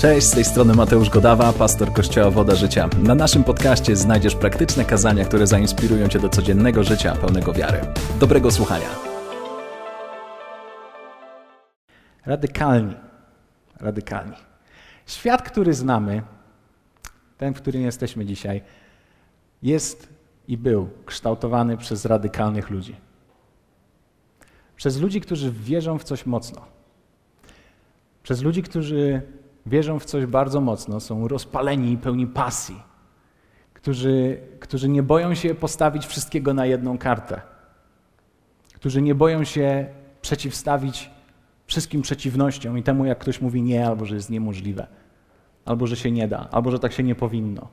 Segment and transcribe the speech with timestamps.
[0.00, 2.88] Cześć, z tej strony Mateusz Godawa, pastor Kościoła Woda Życia.
[3.02, 7.80] Na naszym podcaście znajdziesz praktyczne kazania, które zainspirują Cię do codziennego życia pełnego wiary.
[8.20, 8.86] Dobrego słuchania.
[12.26, 12.94] Radykalni.
[13.80, 14.36] Radykalni.
[15.06, 16.22] Świat, który znamy,
[17.38, 18.62] ten, w którym jesteśmy dzisiaj,
[19.62, 20.08] jest
[20.48, 22.96] i był kształtowany przez radykalnych ludzi.
[24.76, 26.60] Przez ludzi, którzy wierzą w coś mocno.
[28.22, 29.22] Przez ludzi, którzy
[29.70, 32.82] wierzą w coś bardzo mocno, są rozpaleni i pełni pasji,
[33.74, 37.40] którzy, którzy nie boją się postawić wszystkiego na jedną kartę,
[38.74, 39.86] którzy nie boją się
[40.22, 41.10] przeciwstawić
[41.66, 44.86] wszystkim przeciwnościom i temu, jak ktoś mówi nie, albo że jest niemożliwe,
[45.64, 47.68] albo że się nie da, albo że tak się nie powinno.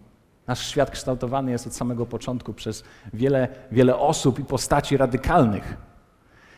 [0.48, 2.84] Nasz świat kształtowany jest od samego początku przez
[3.14, 5.78] wiele, wiele osób i postaci radykalnych.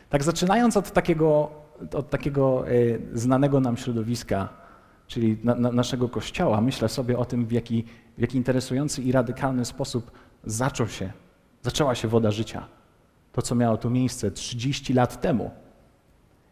[0.08, 1.50] Tak zaczynając od takiego,
[1.92, 2.72] od takiego e,
[3.14, 4.59] znanego nam środowiska,
[5.10, 7.84] czyli na, na naszego kościoła, myślę sobie o tym, w jaki,
[8.18, 10.10] w jaki interesujący i radykalny sposób
[10.44, 11.12] zaczął się,
[11.62, 12.66] zaczęła się woda życia.
[13.32, 15.50] To, co miało tu miejsce 30 lat temu.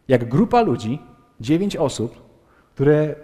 [0.07, 0.99] Jak grupa ludzi,
[1.39, 2.21] dziewięć osób,
[2.75, 3.15] które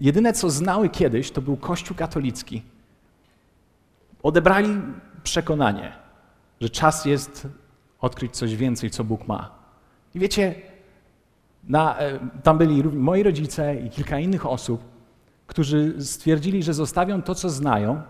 [0.00, 2.62] jedyne co znały kiedyś, to był Kościół katolicki,
[4.22, 4.80] odebrali
[5.22, 5.92] przekonanie,
[6.60, 7.48] że czas jest
[8.00, 9.50] odkryć coś więcej, co Bóg ma.
[10.14, 10.54] I wiecie,
[11.64, 14.84] na, e, tam byli moi rodzice i kilka innych osób,
[15.46, 18.02] którzy stwierdzili, że zostawią to, co znają,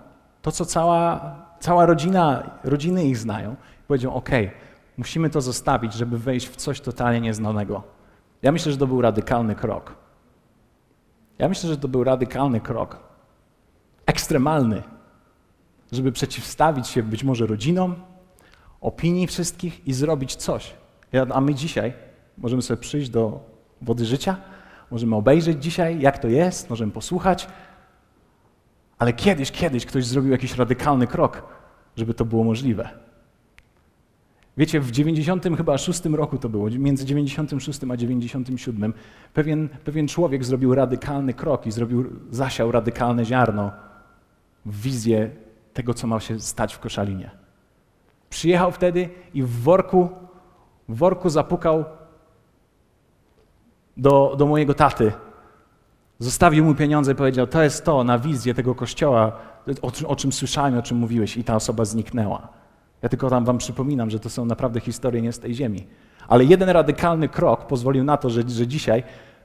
[0.42, 3.53] to, co cała, cała rodzina, rodziny ich znają.
[3.53, 4.30] I powiedział, OK,
[4.98, 7.83] musimy to zostawić, żeby wejść w coś totalnie nieznanego.
[8.42, 9.95] Ja myślę, że to był radykalny krok.
[11.39, 12.98] Ja myślę, że to był radykalny krok.
[14.06, 14.83] Ekstremalny,
[15.92, 17.95] żeby przeciwstawić się być może rodzinom,
[18.80, 20.75] opinii wszystkich i zrobić coś.
[21.34, 21.92] A my dzisiaj
[22.38, 23.41] możemy sobie przyjść do
[23.83, 24.36] wody życia,
[24.91, 27.48] możemy obejrzeć dzisiaj, jak to jest, możemy posłuchać,
[28.98, 31.42] ale kiedyś, kiedyś ktoś zrobił jakiś radykalny krok,
[31.97, 32.89] żeby to było możliwe.
[34.57, 38.95] Wiecie, w 90 chyba 6 roku to było, między 96 a 97,
[39.34, 43.73] pewien, pewien człowiek zrobił radykalny krok i zrobił, zasiał radykalne ziarno
[44.67, 45.30] w wizję
[45.73, 47.30] tego, co ma się stać w Koszalinie.
[48.30, 50.08] Przyjechał wtedy i w worku,
[50.89, 51.84] w worku zapukał
[53.97, 55.13] do, do mojego taty.
[56.19, 59.33] Zostawił mu pieniądze i powiedział: To jest to na wizję tego kościoła,
[59.83, 62.48] o, o czym słyszałem, o czym mówiłeś, i ta osoba zniknęła.
[63.02, 65.86] Ja tylko tam wam przypominam, że to są naprawdę historie nie z tej ziemi.
[66.29, 69.02] Ale jeden radykalny krok pozwolił na to, że, że dzisiaj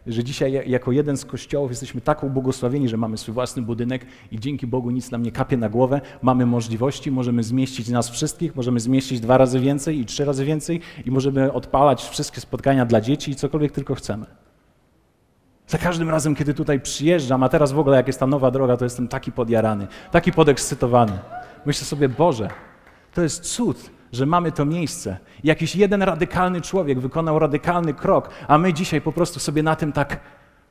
[0.08, 4.40] że dzisiaj jako jeden z kościołów jesteśmy tak ubłogosławieni, że mamy swój własny budynek i
[4.40, 6.02] dzięki Bogu nic nam nie kapie na głowę.
[6.22, 10.82] Mamy możliwości, możemy zmieścić nas wszystkich, możemy zmieścić dwa razy więcej i trzy razy więcej
[11.06, 14.26] i możemy odpalać wszystkie spotkania dla dzieci i cokolwiek tylko chcemy.
[15.68, 18.78] Za każdym razem, kiedy tutaj przyjeżdżam, a teraz w ogóle jak jest ta nowa droga,
[18.78, 21.20] to jestem taki podjarany, taki podekscytowany.
[21.66, 22.50] Myślę sobie, Boże,
[23.14, 25.18] to jest cud, że mamy to miejsce.
[25.44, 29.92] Jakiś jeden radykalny człowiek wykonał radykalny krok, a my dzisiaj po prostu sobie na tym
[29.92, 30.20] tak,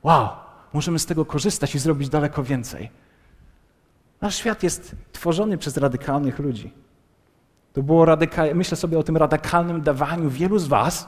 [0.03, 0.29] wow,
[0.73, 2.89] możemy z tego korzystać i zrobić daleko więcej.
[4.21, 6.73] Nasz świat jest tworzony przez radykalnych ludzi.
[7.73, 11.07] To było radykalne, myślę sobie o tym radykalnym dawaniu wielu z Was,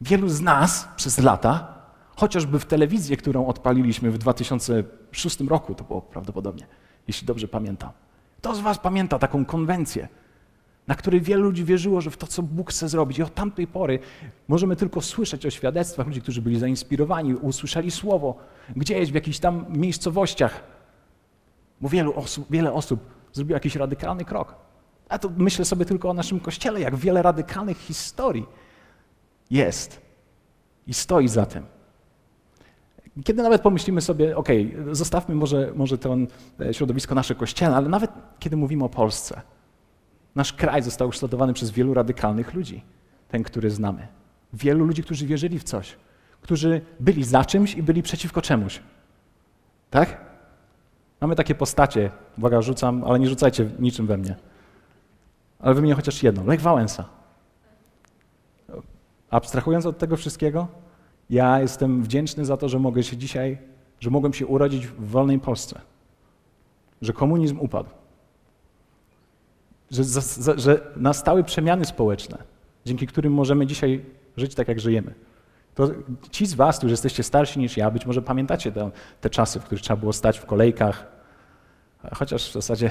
[0.00, 1.74] wielu z nas przez lata,
[2.16, 6.66] chociażby w telewizję, którą odpaliliśmy w 2006 roku, to było prawdopodobnie,
[7.08, 7.90] jeśli dobrze pamiętam.
[8.38, 10.08] Kto z Was pamięta taką konwencję,
[10.90, 13.18] na której wielu ludzi wierzyło, że w to, co Bóg chce zrobić.
[13.18, 13.98] I od tamtej pory
[14.48, 18.34] możemy tylko słyszeć o świadectwach ludzi, którzy byli zainspirowani, usłyszeli słowo
[18.76, 20.62] gdzieś w jakichś tam miejscowościach.
[21.80, 23.00] Bo wielu osób, wiele osób
[23.32, 24.54] zrobiło jakiś radykalny krok.
[25.08, 28.46] A to myślę sobie tylko o naszym kościele, jak wiele radykalnych historii
[29.50, 30.00] jest
[30.86, 31.66] i stoi za tym.
[33.24, 34.48] Kiedy nawet pomyślimy sobie, ok,
[34.92, 36.16] zostawmy może, może to
[36.60, 39.42] e, środowisko nasze kościelne, ale nawet kiedy mówimy o Polsce,
[40.34, 42.82] nasz kraj został ukształtowany przez wielu radykalnych ludzi,
[43.28, 44.08] ten, który znamy.
[44.52, 45.96] Wielu ludzi, którzy wierzyli w coś,
[46.40, 48.82] którzy byli za czymś i byli przeciwko czemuś.
[49.90, 50.20] Tak?
[51.20, 54.36] Mamy takie postacie, uwaga, rzucam, ale nie rzucajcie niczym we mnie.
[55.58, 56.46] Ale wymienię chociaż jedną.
[56.46, 57.04] Lech Wałęsa.
[59.30, 60.68] Abstrahując od tego wszystkiego,
[61.30, 63.58] ja jestem wdzięczny za to, że mogę się dzisiaj,
[64.00, 65.80] że mogłem się urodzić w wolnej Polsce.
[67.02, 67.90] Że komunizm upadł.
[69.90, 72.38] Że, za, że nastały przemiany społeczne,
[72.84, 74.04] dzięki którym możemy dzisiaj
[74.36, 75.14] żyć tak, jak żyjemy.
[75.74, 75.88] To
[76.30, 78.90] ci z Was, którzy jesteście starsi niż ja, być może pamiętacie te,
[79.20, 81.06] te czasy, w których trzeba było stać w kolejkach.
[82.14, 82.90] Chociaż w zasadzie.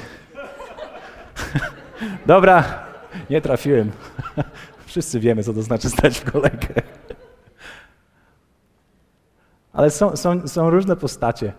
[2.26, 2.64] Dobra,
[3.30, 3.92] nie trafiłem.
[4.86, 6.82] Wszyscy wiemy, co to znaczy stać w kolejkę.
[9.74, 11.54] Ale są, są, są różne postacie,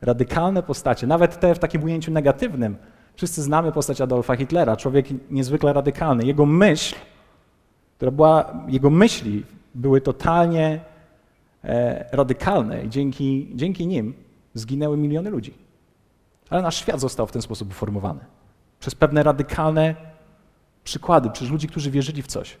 [0.00, 2.76] radykalne postacie, nawet te w takim ujęciu negatywnym.
[3.16, 6.24] Wszyscy znamy postać Adolfa Hitlera, człowiek niezwykle radykalny.
[6.24, 6.94] Jego myśl,
[7.96, 9.44] która była, jego myśli
[9.74, 10.80] były totalnie
[11.64, 14.14] e, radykalne i dzięki, dzięki nim
[14.54, 15.54] zginęły miliony ludzi.
[16.50, 18.20] Ale nasz świat został w ten sposób uformowany.
[18.80, 19.94] Przez pewne radykalne
[20.84, 22.56] przykłady, przez ludzi, którzy wierzyli w coś.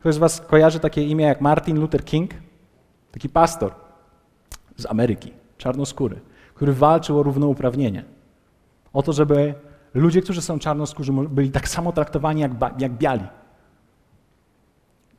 [0.00, 2.30] Ktoś z Was kojarzy takie imię jak Martin Luther King?
[3.12, 3.74] Taki pastor
[4.76, 6.20] z Ameryki, czarnoskóry,
[6.54, 8.04] który walczył o równouprawnienie.
[8.92, 9.54] O to, żeby
[9.94, 13.24] ludzie, którzy są czarnoskórzy, byli tak samo traktowani jak, jak biali.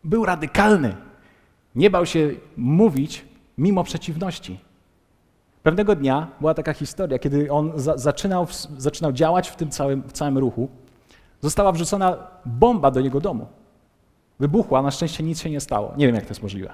[0.03, 0.95] Był radykalny.
[1.75, 3.25] Nie bał się mówić
[3.57, 4.59] mimo przeciwności.
[5.63, 8.47] Pewnego dnia była taka historia, kiedy on za, zaczynał,
[8.77, 10.69] zaczynał działać w tym całym, w całym ruchu.
[11.41, 13.47] Została wrzucona bomba do jego domu.
[14.39, 15.93] Wybuchła, na szczęście nic się nie stało.
[15.97, 16.73] Nie wiem, jak to jest możliwe.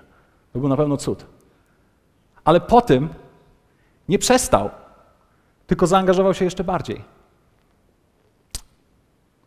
[0.54, 1.26] To był na pewno cud.
[2.44, 3.10] Ale po tym
[4.10, 4.70] nie przestał,
[5.68, 7.04] tylko zaangażował się jeszcze bardziej.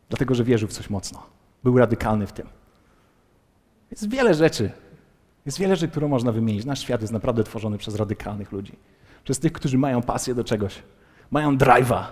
[0.08, 1.22] Dlatego, że wierzył w coś mocno.
[1.64, 2.46] Był radykalny w tym.
[3.90, 4.70] Jest wiele rzeczy.
[5.46, 6.64] Jest wiele rzeczy, które można wymienić.
[6.64, 8.76] Nasz świat jest naprawdę tworzony przez radykalnych ludzi.
[9.24, 10.82] Przez tych, którzy mają pasję do czegoś,
[11.30, 12.04] mają drive'a,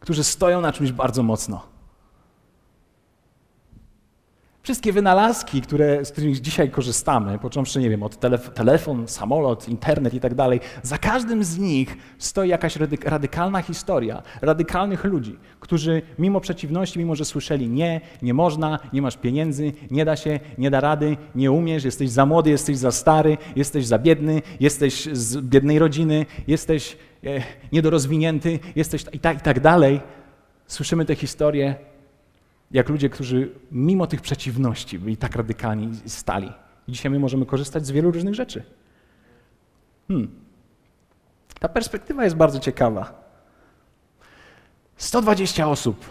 [0.00, 1.71] którzy stoją na czymś bardzo mocno.
[4.62, 10.14] Wszystkie wynalazki, które, z których dzisiaj korzystamy, począwszy, nie wiem, od telef telefon, samolot, internet
[10.14, 16.40] i tak dalej, za każdym z nich stoi jakaś radykalna historia radykalnych ludzi, którzy mimo
[16.40, 20.80] przeciwności, mimo że słyszeli nie, nie można, nie masz pieniędzy, nie da się, nie da
[20.80, 25.78] rady, nie umiesz, jesteś za młody, jesteś za stary, jesteś za biedny, jesteś z biednej
[25.78, 27.42] rodziny, jesteś e,
[27.72, 30.00] niedorozwinięty, jesteś i tak, i tak dalej.
[30.66, 31.91] Słyszymy te historie
[32.72, 36.52] jak ludzie, którzy mimo tych przeciwności byli tak radykalni stali.
[36.88, 38.62] I dzisiaj my możemy korzystać z wielu różnych rzeczy.
[40.08, 40.30] Hmm.
[41.58, 43.22] Ta perspektywa jest bardzo ciekawa.
[44.96, 46.10] 120 osób,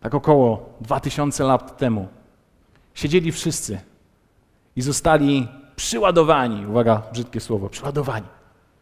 [0.00, 2.08] tak około 2000 lat temu,
[2.94, 3.80] siedzieli wszyscy
[4.76, 6.66] i zostali przyładowani.
[6.66, 8.26] Uwaga, brzydkie słowo, przyładowani.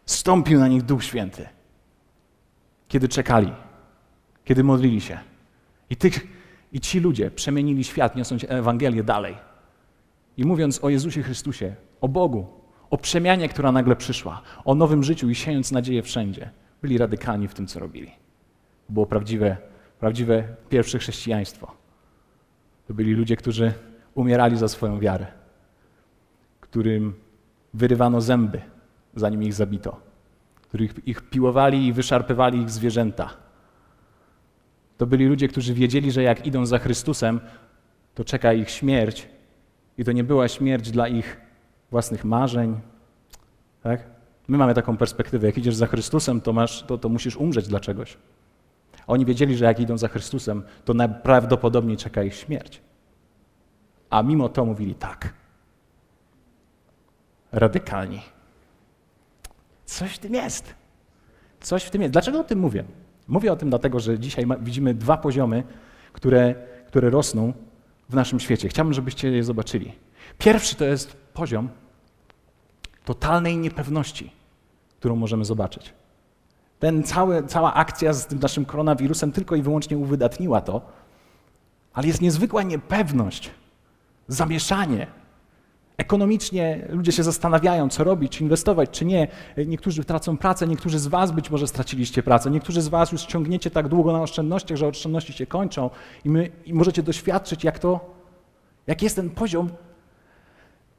[0.06, 1.48] Stąpił na nich Duch Święty,
[2.88, 3.52] kiedy czekali,
[4.44, 5.18] kiedy modlili się.
[5.90, 6.41] I tych
[6.72, 9.36] i ci ludzie przemienili świat, niosąc Ewangelię dalej.
[10.36, 12.46] I mówiąc o Jezusie Chrystusie, o Bogu,
[12.90, 16.50] o przemianie, która nagle przyszła, o nowym życiu i siejąc nadzieję wszędzie,
[16.82, 18.10] byli radykalni w tym, co robili.
[18.86, 19.56] To było prawdziwe,
[20.00, 21.72] prawdziwe pierwsze chrześcijaństwo.
[22.86, 23.72] To byli ludzie, którzy
[24.14, 25.26] umierali za swoją wiarę,
[26.60, 27.14] którym
[27.74, 28.60] wyrywano zęby,
[29.14, 30.00] zanim ich zabito,
[30.62, 33.30] których ich piłowali i wyszarpywali ich zwierzęta
[35.02, 37.40] to byli ludzie, którzy wiedzieli, że jak idą za Chrystusem,
[38.14, 39.28] to czeka ich śmierć.
[39.98, 41.40] I to nie była śmierć dla ich
[41.90, 42.80] własnych marzeń.
[43.82, 44.06] Tak?
[44.48, 45.46] My mamy taką perspektywę.
[45.46, 48.16] Jak idziesz za Chrystusem, to, masz, to, to musisz umrzeć dla czegoś.
[49.06, 52.80] Oni wiedzieli, że jak idą za Chrystusem, to najprawdopodobniej czeka ich śmierć.
[54.10, 55.34] A mimo to mówili tak.
[57.52, 58.22] Radykalni.
[59.84, 60.74] Coś w tym jest.
[61.60, 62.12] Coś w tym jest.
[62.12, 62.84] Dlaczego o tym mówię?
[63.32, 65.64] Mówię o tym dlatego, że dzisiaj widzimy dwa poziomy,
[66.12, 66.54] które,
[66.86, 67.52] które rosną
[68.08, 68.68] w naszym świecie.
[68.68, 69.92] Chciałbym, żebyście je zobaczyli.
[70.38, 71.68] Pierwszy to jest poziom
[73.04, 74.32] totalnej niepewności,
[74.98, 75.94] którą możemy zobaczyć.
[76.78, 80.80] Ten cały, cała akcja z tym naszym koronawirusem tylko i wyłącznie uwydatniła to,
[81.92, 83.50] ale jest niezwykła niepewność,
[84.28, 85.06] zamieszanie,
[85.96, 89.28] Ekonomicznie ludzie się zastanawiają, co robić, czy inwestować, czy nie.
[89.66, 93.70] Niektórzy tracą pracę, niektórzy z Was być może straciliście pracę, niektórzy z Was już ciągniecie
[93.70, 95.90] tak długo na oszczędnościach, że oszczędności się kończą
[96.24, 98.14] i, my, i możecie doświadczyć, jak to,
[98.86, 99.70] jak jest ten poziom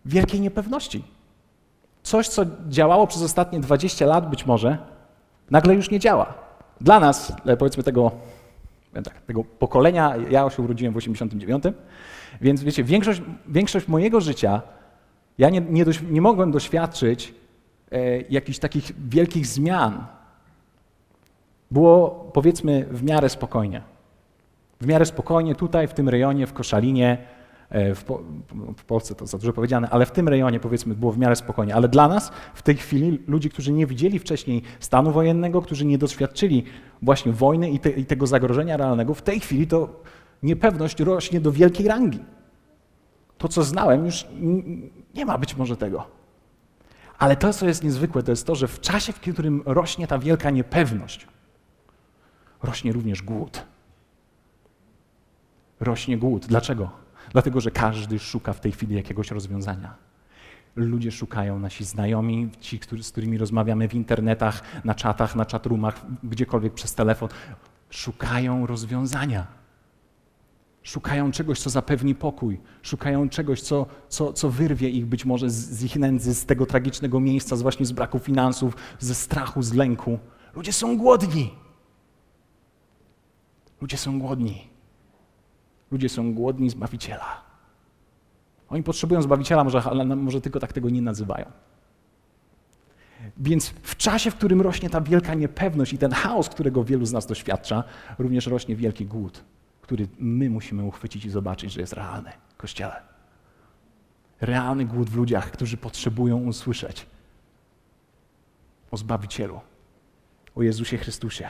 [0.06, 1.04] wielkiej niepewności.
[2.04, 4.78] Coś, co działało przez ostatnie 20 lat być może,
[5.52, 6.34] nagle już nie działa.
[6.82, 8.12] Dla nas, e, powiedzmy tego,
[8.94, 11.64] tak, tego pokolenia, ja się urodziłem w 89,
[12.42, 14.62] więc wiecie, większość, większość mojego życia
[15.38, 17.34] ja nie, nie, nie mogłem doświadczyć
[17.92, 20.06] e, jakichś takich wielkich zmian.
[21.72, 23.82] Było powiedzmy w miarę spokojnie.
[24.82, 27.18] W miarę spokojnie tutaj, w tym rejonie, w Koszalinie,
[27.70, 28.22] e, w, po,
[28.78, 31.76] w, Polsce to za dużo powiedziane, ale w tym rejonie powiedzmy było w miarę spokojnie.
[31.76, 35.98] Ale dla nas w tej chwili, ludzi, którzy nie widzieli wcześniej stanu wojennego, którzy nie
[35.98, 36.64] doświadczyli
[37.02, 39.90] właśnie wojny i, te, i tego zagrożenia realnego, w tej chwili to
[40.44, 42.20] niepewność rośnie do wielkiej rangi.
[43.38, 44.26] To, co znałem, już
[45.16, 46.08] nie ma być może tego.
[47.18, 50.20] Ale to, co jest niezwykłe, to jest to, że w czasie, w którym rośnie ta
[50.20, 51.28] wielka niepewność,
[52.64, 53.66] rośnie również głód.
[55.80, 56.46] Rośnie głód.
[56.46, 56.90] Dlaczego?
[57.32, 59.96] Dlatego, że każdy szuka w tej chwili jakiegoś rozwiązania.
[60.76, 66.74] ludzie szukają, nasi znajomi, ci, z którymi rozmawiamy w internetach, na czatach, na chatroomach, gdziekolwiek
[66.74, 67.30] przez telefon,
[67.90, 69.63] szukają rozwiązania.
[70.84, 72.62] Szukają czegoś, co zapewni pokój.
[72.82, 76.66] Szukają czegoś, co, co, co wyrwie ich być może z, z ich nędzy, z tego
[76.66, 80.20] tragicznego miejsca, z właśnie z braku finansów, ze strachu, z lęku.
[80.56, 81.54] Ludzie są głodni.
[83.82, 84.68] Ludzie są głodni.
[85.92, 87.42] Ludzie są głodni Zbawiciela.
[88.70, 91.46] Oni potrzebują Zbawiciela, może, ale może tylko tak tego nie nazywają.
[93.38, 97.12] Więc w czasie, w którym rośnie ta wielka niepewność i ten chaos, którego wielu z
[97.12, 97.84] nas doświadcza,
[98.20, 99.44] również rośnie wielki głód,
[99.94, 103.02] który my musimy uchwycić i zobaczyć, że jest realny Kościele.
[104.42, 107.06] Realny głód w ludziach, którzy potrzebują usłyszeć
[108.92, 109.62] o Zbawicielu,
[110.56, 111.50] o Jezusie Chrystusie.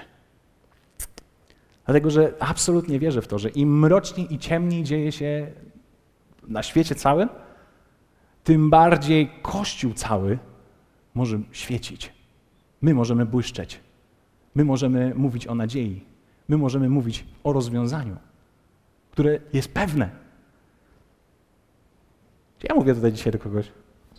[1.86, 5.52] Dlatego, że absolutnie wierzę w to, że im mroczniej i ciemniej dzieje się
[6.48, 7.30] na świecie całym,
[8.44, 10.40] tym bardziej Kościół cały
[11.14, 12.14] może świecić.
[12.82, 13.80] My możemy błyszczeć.
[14.56, 16.06] My możemy mówić o nadziei.
[16.48, 18.18] My możemy mówić o rozwiązaniu,
[19.14, 20.10] które jest pewne.
[22.64, 23.72] Ja mówię tutaj dzisiaj do kogoś.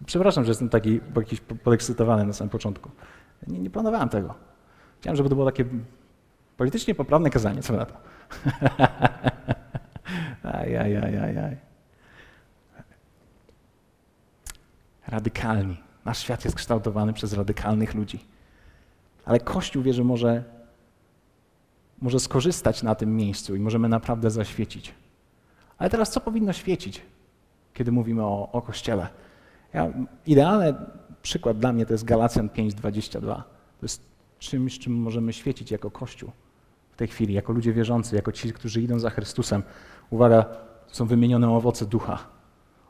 [0.06, 2.90] Przepraszam, że jestem taki jakiś podekscytowany na samym początku.
[3.46, 4.34] Nie, nie planowałem tego.
[5.00, 5.64] Chciałem, żeby to było takie
[6.56, 7.62] politycznie poprawne kazanie.
[7.62, 7.94] Co na to?
[10.58, 11.56] aj, aj, aj, aj, aj.
[15.06, 15.82] Radykalni.
[16.04, 18.24] Nasz świat jest kształtowany przez radykalnych ludzi.
[19.24, 20.44] Ale Kościół wie, że może,
[22.02, 24.94] może skorzystać na tym miejscu i możemy naprawdę zaświecić.
[25.78, 27.02] Ale teraz co powinno świecić,
[27.74, 29.08] kiedy mówimy o, o Kościele?
[29.72, 29.92] Ja,
[30.26, 30.74] idealny
[31.22, 33.20] przykład dla mnie to jest Galacjan 5:22.
[33.20, 33.42] To
[33.82, 34.02] jest
[34.38, 36.30] czymś, czym możemy świecić jako Kościół
[36.92, 39.62] w tej chwili, jako ludzie wierzący, jako ci, którzy idą za Chrystusem.
[40.10, 40.44] Uwaga,
[40.86, 42.34] są wymienione owoce ducha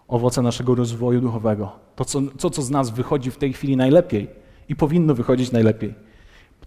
[0.09, 1.73] owoce naszego rozwoju duchowego.
[1.97, 4.31] To, co, co, co z nas wychodzi w tej chwili najlepiej
[4.69, 5.95] i powinno wychodzić najlepiej.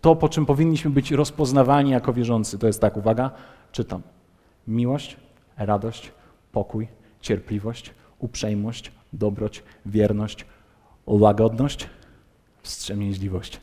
[0.02, 3.32] To, po czym powinniśmy być rozpoznawani jako wierzący, to jest tak, uwaga,
[3.72, 4.02] czytam.
[4.68, 5.18] Miłość,
[5.58, 6.12] radość,
[6.52, 6.88] pokój,
[7.22, 10.46] cierpliwość, uprzejmość, dobroć, wierność,
[11.06, 11.90] łagodność,
[12.62, 13.62] wstrzemięźliwość.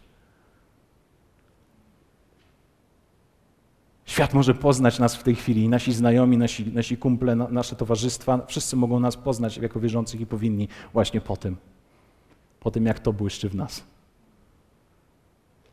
[4.05, 8.77] Świat może poznać nas w tej chwili, nasi znajomi, nasi, nasi kumple, nasze towarzystwa, wszyscy
[8.77, 11.57] mogą nas poznać jako wierzących i powinni właśnie po tym,
[12.61, 13.94] po tym jak to błyszczy w nas.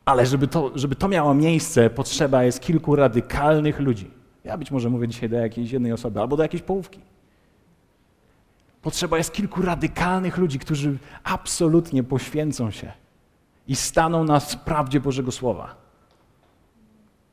[0.05, 4.11] Ale żeby to, żeby to miało miejsce, potrzeba jest kilku radykalnych ludzi.
[4.43, 6.99] Ja być może mówię dzisiaj do jakiejś jednej osoby albo do jakiejś połówki.
[8.81, 12.91] Potrzeba jest kilku radykalnych ludzi, którzy absolutnie poświęcą się
[13.67, 15.75] i staną na prawdzie Bożego Słowa.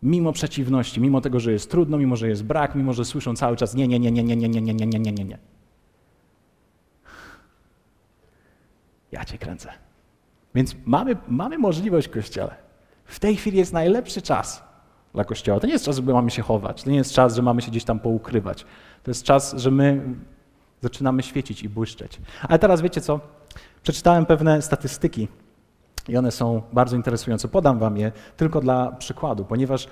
[0.03, 3.57] Mimo przeciwności, mimo tego, że jest trudno, mimo że jest brak, mimo że słyszą cały
[3.57, 5.39] czas nie, nie, nie, nie, nie, nie, nie, nie, nie, nie, nie, nie.
[9.13, 9.88] Ja cię kręcę.
[10.55, 12.55] Więc mamy, mamy możliwość Kościele.
[13.05, 14.65] W tej chwili jest najlepszy czas
[15.15, 15.61] dla Kościoła.
[15.61, 16.83] To nie jest czas, żeby mamy się chować.
[16.83, 18.65] To nie jest czas, że mamy się gdzieś tam poukrywać.
[19.03, 20.03] To jest czas, że my
[20.83, 22.21] zaczynamy świecić i błyszczeć.
[22.49, 23.21] Ale teraz wiecie co?
[23.83, 25.29] Przeczytałem pewne statystyki
[26.09, 27.49] i one są bardzo interesujące.
[27.49, 29.89] Podam wam je tylko dla przykładu, ponieważ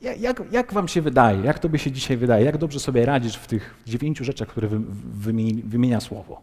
[0.00, 3.46] jak, jak wam się wydaje, jak tobie się dzisiaj wydaje, jak dobrze sobie radzisz w
[3.46, 4.68] tych dziewięciu rzeczach, które
[5.04, 6.42] wymienia, wymienia słowo?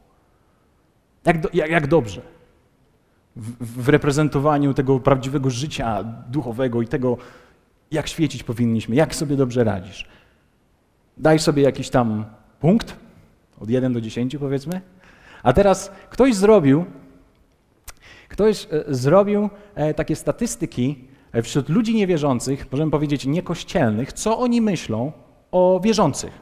[1.26, 2.22] Jak, do, jak, jak dobrze?
[3.36, 7.18] W, reprezentowaniu tego prawdziwego życia duchowego i tego,
[7.92, 10.08] jak świecić powinniśmy, jak sobie dobrze radzisz.
[11.18, 12.26] Daj sobie jakiś tam
[12.60, 12.96] punkt,
[13.60, 14.82] od 1 do 10 powiedzmy.
[15.44, 16.86] A teraz ktoś zrobił
[18.34, 24.62] Ktoś e, zrobił e, takie statystyki e, wśród ludzi niewierzących, możemy powiedzieć niekościelnych, co oni
[24.62, 25.12] myślą
[25.52, 26.42] o wierzących.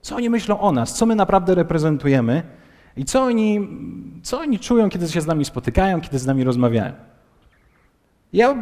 [0.00, 2.42] Co oni myślą o nas, co my naprawdę reprezentujemy
[2.96, 3.68] i co oni,
[4.22, 6.92] co oni czują, kiedy się z nami spotykają, kiedy z nami rozmawiają.
[8.32, 8.56] Ja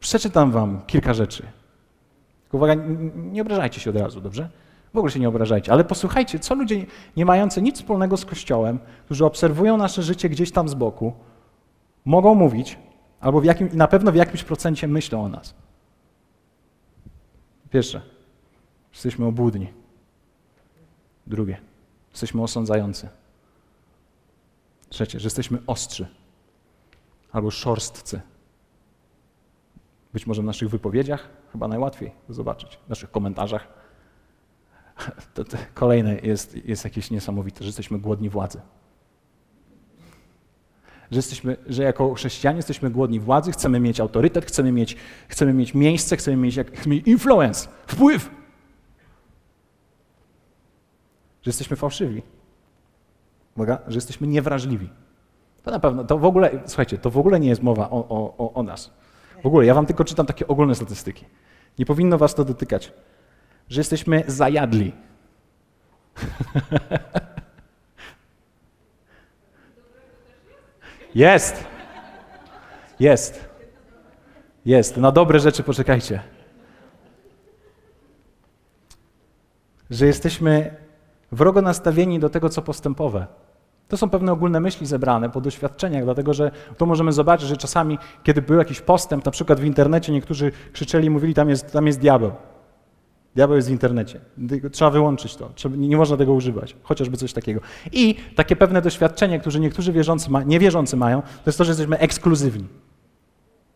[0.00, 1.42] przeczytam wam kilka rzeczy.
[2.52, 2.74] Uwaga,
[3.14, 4.48] nie obrażajcie się od razu, dobrze?
[4.94, 8.78] W ogóle się nie obrażajcie, ale posłuchajcie, co ludzie nie mający nic wspólnego z Kościołem,
[9.04, 11.12] którzy obserwują nasze życie gdzieś tam z boku,
[12.04, 12.78] mogą mówić,
[13.20, 15.54] albo w jakim, na pewno w jakimś procencie myślą o nas.
[17.70, 18.00] Pierwsze,
[18.92, 19.72] jesteśmy obłudni.
[21.26, 21.58] Drugie,
[22.10, 23.08] jesteśmy osądzający.
[24.88, 26.06] Trzecie, że jesteśmy ostrzy
[27.32, 28.20] albo szorstcy.
[30.12, 33.68] Być może w naszych wypowiedziach, chyba najłatwiej zobaczyć, w naszych komentarzach.
[35.34, 38.60] To, to kolejne jest, jest jakieś niesamowite, że jesteśmy głodni władzy
[41.10, 44.96] że, jesteśmy, że jako chrześcijanie jesteśmy głodni władzy, chcemy mieć autorytet, chcemy mieć,
[45.28, 48.30] chcemy mieć miejsce, chcemy mieć, chcemy mieć influence, wpływ.
[51.48, 52.22] Że jesteśmy fałszywi.
[53.56, 54.90] Uwaga, że jesteśmy niewrażliwi.
[55.62, 58.54] To na pewno, to w ogóle, słuchajcie, to w ogóle nie jest mowa o, o,
[58.54, 58.90] o nas.
[59.42, 61.24] W ogóle, ja wam tylko czytam takie ogólne statystyki.
[61.78, 62.92] Nie powinno was to dotykać.
[63.68, 64.92] Że jesteśmy zajadli.
[71.14, 71.64] Jest.
[73.00, 73.48] Jest.
[74.64, 74.96] Jest.
[74.96, 76.22] Na dobre rzeczy poczekajcie.
[79.90, 80.87] Że jesteśmy
[81.32, 83.26] wrogo nastawieni do tego, co postępowe.
[83.88, 87.98] To są pewne ogólne myśli zebrane po doświadczeniach, dlatego że to możemy zobaczyć, że czasami,
[88.22, 91.86] kiedy był jakiś postęp, na przykład w internecie, niektórzy krzyczeli i mówili, tam jest, tam
[91.86, 92.32] jest diabeł.
[93.34, 94.20] Diabeł jest w internecie.
[94.72, 95.50] Trzeba wyłączyć to.
[95.54, 96.76] Trzeba, nie można tego używać.
[96.82, 97.60] Chociażby coś takiego.
[97.92, 101.98] I takie pewne doświadczenie, które niektórzy wierzący ma, niewierzący mają, to jest to, że jesteśmy
[101.98, 102.68] ekskluzywni.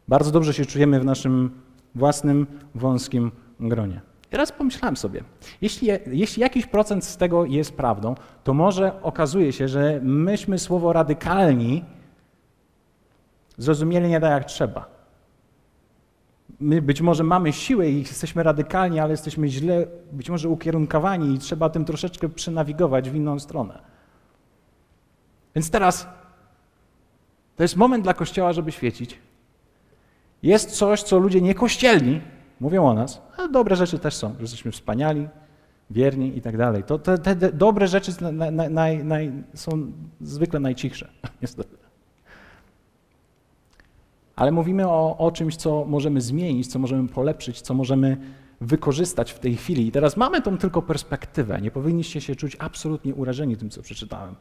[0.09, 1.51] Bardzo dobrze się czujemy w naszym
[1.95, 4.12] własnym, wąskim gronie.
[4.33, 5.25] Teraz pomyślałem sobie,
[5.61, 10.93] jeśli, jeśli jakiś procent z tego jest prawdą, to może okazuje się, że myśmy słowo
[10.93, 11.85] radykalni
[13.59, 14.87] zrozumieli nie tak jak trzeba.
[16.61, 21.39] My być może mamy siłę i jesteśmy radykalni, ale jesteśmy źle, być może ukierunkowani i
[21.39, 23.83] trzeba tym troszeczkę przenawigować w inną stronę.
[25.55, 26.09] Więc teraz
[27.57, 29.19] to jest moment dla Kościoła, żeby świecić.
[30.43, 32.21] Jest coś, co ludzie niekościelni
[32.63, 35.29] mówią o nas, ale dobre rzeczy też są, że jesteśmy wspaniali,
[35.91, 36.85] wierni i tak dalej.
[36.85, 38.13] To te, te, dobre rzeczy
[39.55, 41.09] są zwykle najcichsze,
[41.43, 41.77] niestety.
[44.37, 48.17] Ale mówimy o, o czymś, co możemy zmienić, co możemy polepszyć, co możemy
[48.61, 49.87] wykorzystać w tej chwili.
[49.87, 51.61] I teraz mamy tą tylko perspektywę.
[51.61, 54.35] Nie powinniście się czuć absolutnie urażeni tym, co przeczytałem.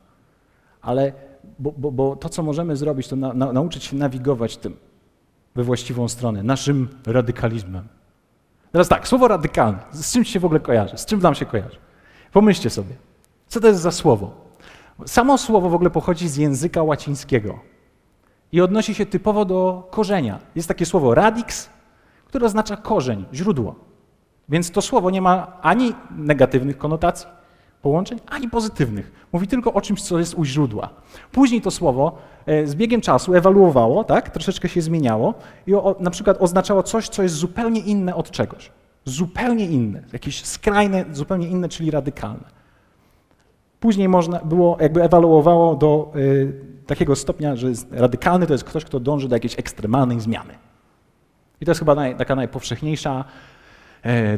[0.82, 1.14] Ale
[1.60, 4.76] bo, bo, bo to, co możemy zrobić, to na, na, nauczyć się nawigować tym
[5.56, 7.88] we właściwą stronę, naszym radykalizmem.
[8.72, 9.80] Teraz tak, słowo radykalne.
[9.92, 10.98] Z czym się w ogóle kojarzy?
[10.98, 11.78] Z czym nam się kojarzy?
[12.32, 12.96] Pomyślcie sobie,
[13.48, 14.32] co to jest za słowo?
[15.06, 17.60] Samo słowo w ogóle pochodzi z języka łacińskiego
[18.52, 20.40] i odnosi się typowo do korzenia.
[20.56, 21.70] Jest takie słowo radix,
[22.26, 23.76] które oznacza korzeń, źródło.
[24.50, 27.28] Więc to słowo nie ma ani negatywnych konotacji,
[27.82, 29.12] połączeń, ani pozytywnych.
[29.32, 30.90] Mówi tylko o czymś, co jest u źródła.
[31.32, 34.30] Później to słowo e, z biegiem czasu ewaluowało, tak?
[34.30, 35.34] troszeczkę się zmieniało
[35.68, 38.72] i o, na przykład oznaczało coś, co jest zupełnie inne od czegoś.
[39.06, 42.62] Zupełnie inne, jakieś skrajne, zupełnie inne, czyli radykalne.
[43.80, 46.54] Później można było, jakby ewaluowało do y,
[46.88, 50.54] takiego stopnia, że radykalny to jest ktoś, kto dąży do jakiejś ekstremalnej zmiany.
[51.62, 53.26] I to jest chyba naj, taka najpowszechniejsza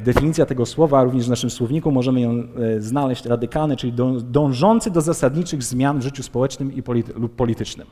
[0.02, 5.02] definicja tego słowa, również w naszym słowniku możemy ją e, znaleźć radykalny, czyli dążący do
[5.02, 7.88] zasadniczych zmian w życiu społecznym i polity lub politycznym.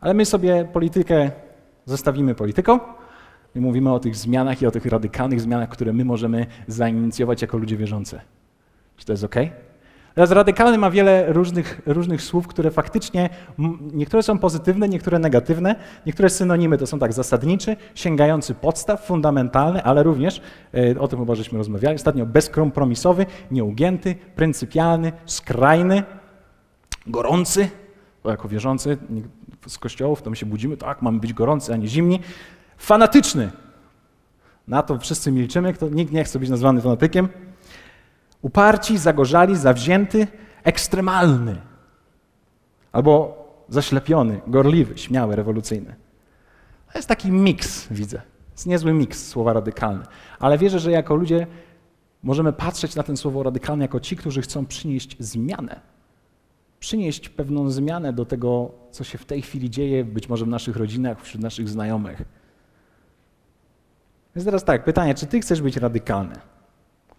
[0.00, 1.30] Ale my sobie politykę
[1.84, 2.80] zostawimy polityką
[3.54, 7.58] i mówimy o tych zmianach i o tych radykalnych zmianach, które my możemy zainicjować jako
[7.58, 8.20] ludzie wierzący.
[8.96, 9.36] Czy to jest ok?
[10.16, 13.30] Teraz radykalny ma wiele różnych, różnych słów, które faktycznie,
[13.92, 15.76] niektóre są pozytywne, niektóre negatywne,
[16.06, 20.40] niektóre synonimy to są tak zasadniczy, sięgający podstaw, fundamentalny, ale również,
[20.74, 26.02] e, o tym chyba żeśmy rozmawiali ostatnio, bezkompromisowy, nieugięty, pryncypialny, skrajny,
[27.06, 27.68] gorący,
[28.24, 28.98] bo jako wierzący
[29.66, 32.20] z kościołów to my się budzimy, tak, mamy być gorący, a nie zimni,
[32.78, 33.50] fanatyczny.
[34.68, 37.28] Na to wszyscy milczymy, kto, nikt nie chce być nazwany fanatykiem,
[38.46, 40.26] Uparci, zagorzali, zawzięty,
[40.64, 41.56] ekstremalny.
[42.92, 45.94] Albo zaślepiony, gorliwy, śmiały, rewolucyjny.
[46.92, 48.22] To jest taki miks, widzę.
[48.52, 50.06] Jest niezły miks słowa radykalne.
[50.38, 51.46] Ale wierzę, że jako ludzie
[52.22, 55.80] możemy patrzeć na ten słowo radykalne jako ci, którzy chcą przynieść zmianę.
[56.80, 60.76] Przynieść pewną zmianę do tego, co się w tej chwili dzieje, być może w naszych
[60.76, 62.22] rodzinach, wśród naszych znajomych.
[64.36, 66.36] Więc teraz tak, pytanie, czy ty chcesz być radykalny?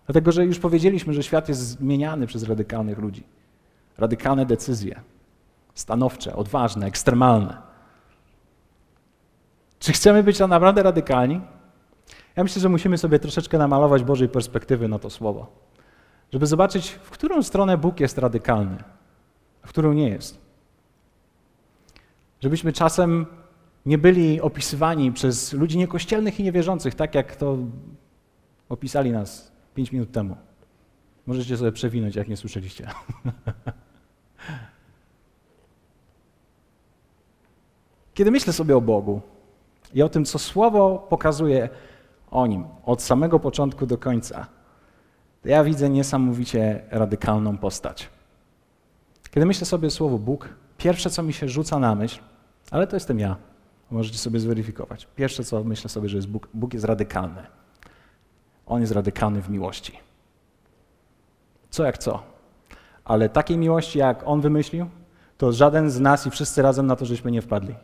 [0.08, 3.24] Dlatego, że już powiedzieliśmy, że świat jest zmieniany przez radykalnych ludzi.
[3.98, 5.02] Radykalne decyzje,
[5.74, 7.58] stanowcze, odważne, ekstremalne.
[9.80, 11.42] Czy chcemy być naprawdę radykalni?
[12.36, 15.48] Ja myślę, że musimy sobie troszeczkę namalować Bożej perspektywy na to słowo,
[16.34, 18.84] żeby zobaczyć, w którą stronę Bóg jest radykalny,
[19.64, 20.42] a w którą nie jest.
[22.42, 23.26] Żebyśmy czasem
[23.86, 27.58] nie byli opisywani przez ludzi niekościelnych i niewierzących, tak jak to
[28.70, 30.36] opisali nas 5 minut temu.
[31.26, 32.88] Możecie sobie przewinąć, jak nie słyszeliście.
[38.14, 39.22] Kiedy myślę sobie o Bogu
[39.94, 41.70] i o tym, co Słowo pokazuje
[42.32, 44.48] o Nim od samego początku do końca,
[45.42, 48.10] to ja widzę niesamowicie radykalną postać.
[49.32, 52.20] Kiedy myślę sobie Słowo Bóg, pierwsze, co mi się rzuca na myśl,
[52.72, 53.36] ale to jestem ja,
[53.92, 55.08] możecie sobie zweryfikować.
[55.16, 57.57] Pierwsze, co myślę sobie, że jest Bóg, Bóg jest radykalny.
[58.68, 60.00] On jest radykalny w miłości.
[61.70, 62.24] Co jak co.
[63.06, 64.86] Ale takiej miłości, jak On wymyślił,
[65.38, 67.76] to żaden z nas i wszyscy razem na to, żeśmy nie wpadli.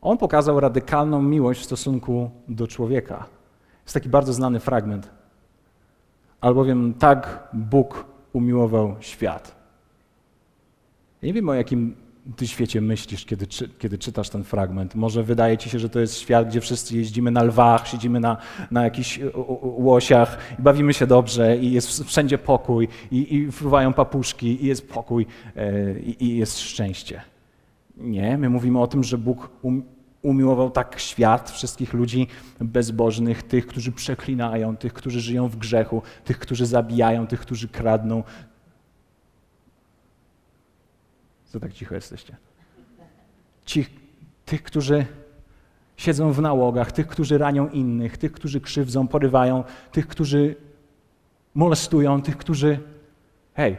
[0.00, 3.26] On pokazał radykalną miłość w stosunku do człowieka.
[3.82, 5.10] Jest taki bardzo znany fragment.
[6.40, 9.56] Albowiem tak Bóg umiłował świat.
[11.22, 11.96] Ja nie wiem, o jakim
[12.36, 13.46] ty świecie myślisz, kiedy,
[13.78, 14.94] kiedy czytasz ten fragment.
[14.94, 18.36] Może wydaje ci się, że to jest świat, gdzie wszyscy jeździmy na lwach, siedzimy na,
[18.70, 19.20] na jakichś
[19.62, 24.88] łosiach i bawimy się dobrze i jest wszędzie pokój i, i fruwają papuszki i jest
[24.88, 25.26] pokój
[26.06, 27.22] i, i jest szczęście.
[27.96, 29.82] Nie, my mówimy o tym, że Bóg um,
[30.22, 32.26] umiłował tak świat, wszystkich ludzi
[32.60, 38.22] bezbożnych, tych, którzy przeklinają, tych, którzy żyją w grzechu, tych, którzy zabijają, tych, którzy kradną,
[41.46, 42.36] Co tak cicho jesteście?
[43.64, 43.86] Ci,
[44.44, 45.06] tych, którzy
[45.96, 50.56] siedzą w nałogach, tych, którzy ranią innych, tych, którzy krzywdzą, porywają, tych, którzy
[51.54, 52.78] molestują, tych, którzy.
[53.54, 53.76] Hej,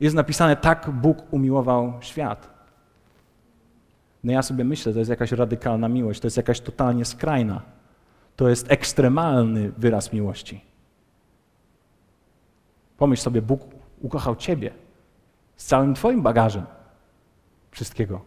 [0.00, 2.58] jest napisane, tak Bóg umiłował świat.
[4.24, 7.62] No ja sobie myślę, to jest jakaś radykalna miłość, to jest jakaś totalnie skrajna.
[8.36, 10.60] To jest ekstremalny wyraz miłości.
[12.98, 13.60] Pomyśl sobie, Bóg
[14.00, 14.70] ukochał Ciebie
[15.56, 16.62] z całym Twoim bagażem
[17.78, 18.20] wszystkiego.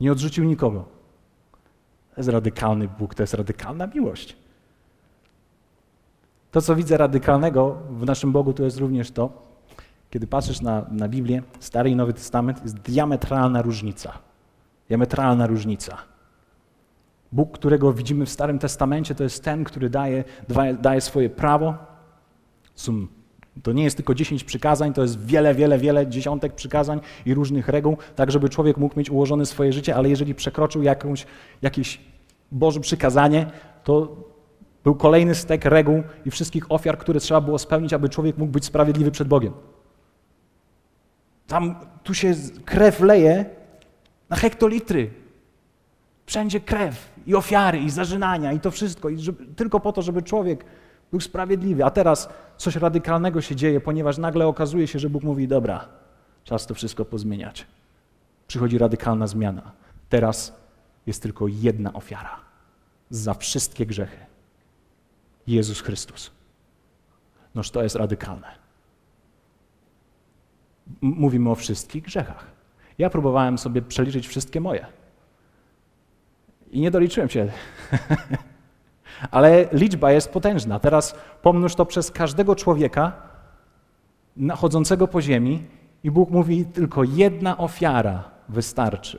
[0.00, 0.84] Nie odrzucił nikogo.
[2.14, 4.36] To jest radykalny Bóg, to jest radykalna miłość.
[6.50, 9.42] To, co widzę radykalnego w naszym Bogu, to jest również to,
[10.10, 14.18] kiedy patrzysz na, na Biblię, Stary i Nowy Testament, jest diametralna różnica.
[14.88, 15.98] Diametralna różnica.
[17.32, 20.24] Bóg, którego widzimy w Starym Testamencie, to jest ten, który daje,
[20.80, 21.74] daje swoje prawo.
[22.74, 23.06] Są
[23.62, 27.68] to nie jest tylko 10 przykazań, to jest wiele, wiele, wiele dziesiątek przykazań i różnych
[27.68, 31.26] reguł, tak żeby człowiek mógł mieć ułożone swoje życie, ale jeżeli przekroczył jakąś,
[31.62, 32.00] jakieś
[32.52, 33.46] Boże przykazanie,
[33.84, 34.16] to
[34.84, 38.64] był kolejny stek reguł i wszystkich ofiar, które trzeba było spełnić, aby człowiek mógł być
[38.64, 39.52] sprawiedliwy przed Bogiem.
[41.46, 43.44] Tam, tu się krew leje
[44.28, 45.10] na hektolitry.
[46.26, 49.08] Wszędzie krew i ofiary i zażynania i to wszystko.
[49.08, 50.64] I żeby, tylko po to, żeby człowiek
[51.14, 51.84] był sprawiedliwy.
[51.84, 55.88] A teraz coś radykalnego się dzieje, ponieważ nagle okazuje się, że Bóg mówi: Dobra,
[56.44, 57.66] czas to wszystko pozmieniać.
[58.46, 59.72] Przychodzi radykalna zmiana.
[60.08, 60.56] Teraz
[61.06, 62.40] jest tylko jedna ofiara
[63.10, 64.18] za wszystkie grzechy.
[65.46, 66.30] Jezus Chrystus.
[67.54, 68.48] Noż to jest radykalne.
[71.00, 72.46] Mówimy o wszystkich grzechach.
[72.98, 74.86] Ja próbowałem sobie przeliczyć wszystkie moje.
[76.70, 77.52] I nie doliczyłem się.
[79.30, 80.80] Ale liczba jest potężna.
[80.80, 83.12] Teraz pomnóż to przez każdego człowieka
[84.56, 85.66] chodzącego po ziemi
[86.04, 89.18] i Bóg mówi, tylko jedna ofiara wystarczy,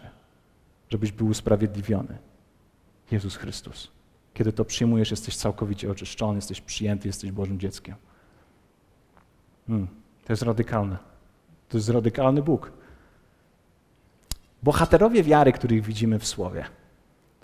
[0.90, 2.18] żebyś był usprawiedliwiony.
[3.12, 3.92] Jezus Chrystus.
[4.34, 7.96] Kiedy to przyjmujesz, jesteś całkowicie oczyszczony, jesteś przyjęty, jesteś Bożym dzieckiem.
[9.68, 9.88] Hmm,
[10.26, 10.98] to jest radykalne.
[11.70, 12.72] To jest radykalny Bóg.
[14.64, 16.66] Bohaterowie wiary, których widzimy w Słowie,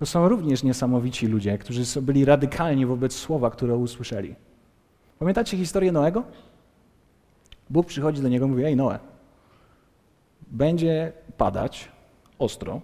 [0.02, 4.36] to są również niesamowici ludzie, którzy byli radykalni wobec słowa, które usłyszeli.
[5.20, 6.24] Pamiętacie historię Noego?
[7.70, 9.00] Bóg przychodzi do niego i mówi: Ej, Noe,
[10.48, 11.92] będzie padać
[12.40, 12.82] ostro,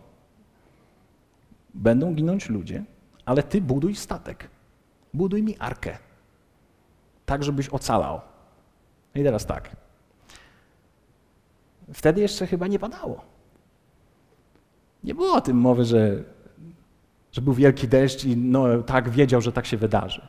[1.74, 2.84] będą ginąć ludzie,
[3.26, 4.50] ale ty buduj statek.
[5.14, 5.98] Buduj mi arkę,
[7.26, 8.22] tak żebyś ocalał.
[9.16, 9.76] I teraz tak.
[11.94, 13.22] Wtedy jeszcze chyba nie padało.
[15.04, 16.24] Nie było o tym mowy, że
[17.38, 20.22] że był wielki deszcz i no, tak wiedział, że tak się wydarzy.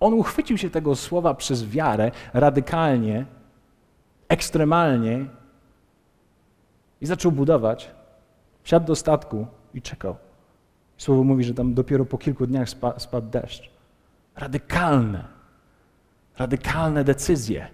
[0.00, 3.26] On uchwycił się tego słowa przez wiarę radykalnie,
[4.28, 5.26] ekstremalnie
[7.00, 7.90] i zaczął budować.
[8.62, 10.16] Wsiadł do statku i czekał.
[10.96, 13.70] Słowo mówi, że tam dopiero po kilku dniach spa, spadł deszcz.
[14.36, 15.24] Radykalne,
[16.38, 17.68] radykalne decyzje.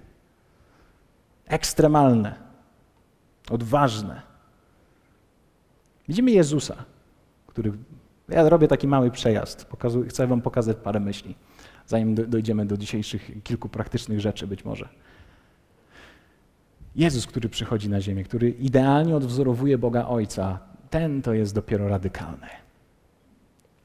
[1.46, 2.34] Ekstremalne,
[3.50, 4.22] odważne.
[6.08, 6.76] Widzimy Jezusa,
[7.46, 7.72] który
[8.28, 9.66] ja robię taki mały przejazd.
[10.08, 11.34] Chcę Wam pokazać parę myśli,
[11.86, 14.88] zanim dojdziemy do dzisiejszych kilku praktycznych rzeczy być może.
[16.96, 20.58] Jezus, który przychodzi na ziemię, który idealnie odwzorowuje Boga Ojca,
[20.90, 22.46] ten to jest dopiero radykalny.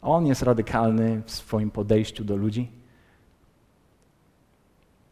[0.02, 2.72] On jest radykalny w swoim podejściu do ludzi.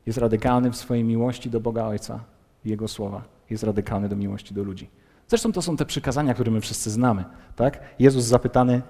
[0.05, 2.23] Jest radykalny w swojej miłości do Boga Ojca
[2.65, 3.23] Jego słowa.
[3.49, 4.89] Jest radykalny do miłości do ludzi.
[5.27, 7.25] Zresztą to są te przykazania, które my wszyscy znamy.
[7.55, 7.79] Tak?
[7.99, 8.81] Jezus zapytany,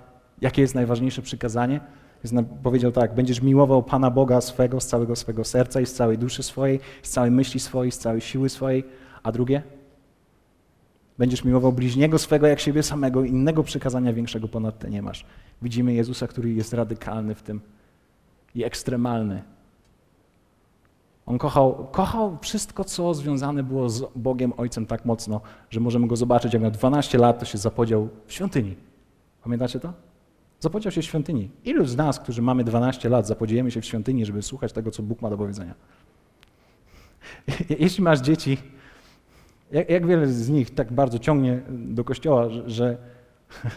[0.42, 1.80] Jakie jest najważniejsze przykazanie?
[2.24, 6.18] Jest, powiedział tak, będziesz miłował Pana Boga swego z całego swego serca i z całej
[6.18, 8.84] duszy swojej, z całej myśli swojej, z całej siły swojej.
[9.24, 9.64] A drugie?
[11.18, 13.24] Będziesz miłował bliźniego swego jak siebie samego.
[13.24, 15.26] Innego przykazania większego ponad te nie masz.
[15.62, 17.62] Widzimy Jezusa, który jest radykalny w tym
[18.56, 19.44] i ekstremalny.
[21.26, 26.16] On kochał, kochał wszystko, co związane było z Bogiem Ojcem tak mocno, że możemy go
[26.16, 26.54] zobaczyć.
[26.54, 28.76] Jak miał 12 lat, to się zapodział w świątyni.
[29.44, 29.94] Pamiętacie to?
[30.62, 31.50] Zapodział się w świątyni.
[31.64, 35.04] Ilu z nas, którzy mamy 12 lat, zapodziejemy się w świątyni, żeby słuchać tego, co
[35.04, 35.76] Bóg ma do powiedzenia?
[37.80, 38.58] Jeśli masz dzieci,
[39.72, 42.98] jak, jak wiele z nich tak bardzo ciągnie do kościoła, że, że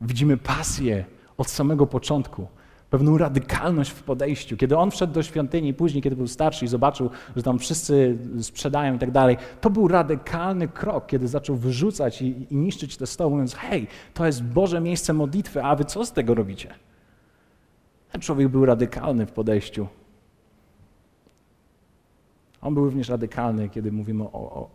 [0.00, 1.04] widzimy pasję
[1.36, 2.46] od samego początku,
[2.90, 4.56] pewną radykalność w podejściu.
[4.56, 8.94] Kiedy on wszedł do świątyni, później, kiedy był starszy i zobaczył, że tam wszyscy sprzedają
[8.94, 13.30] i tak dalej, to był radykalny krok, kiedy zaczął wyrzucać i, i niszczyć te stoły,
[13.30, 16.74] mówiąc: Hej, to jest Boże miejsce modlitwy, a wy co z tego robicie?
[18.12, 19.86] Ten człowiek był radykalny w podejściu.
[22.60, 24.70] On był również radykalny, kiedy mówimy o, o,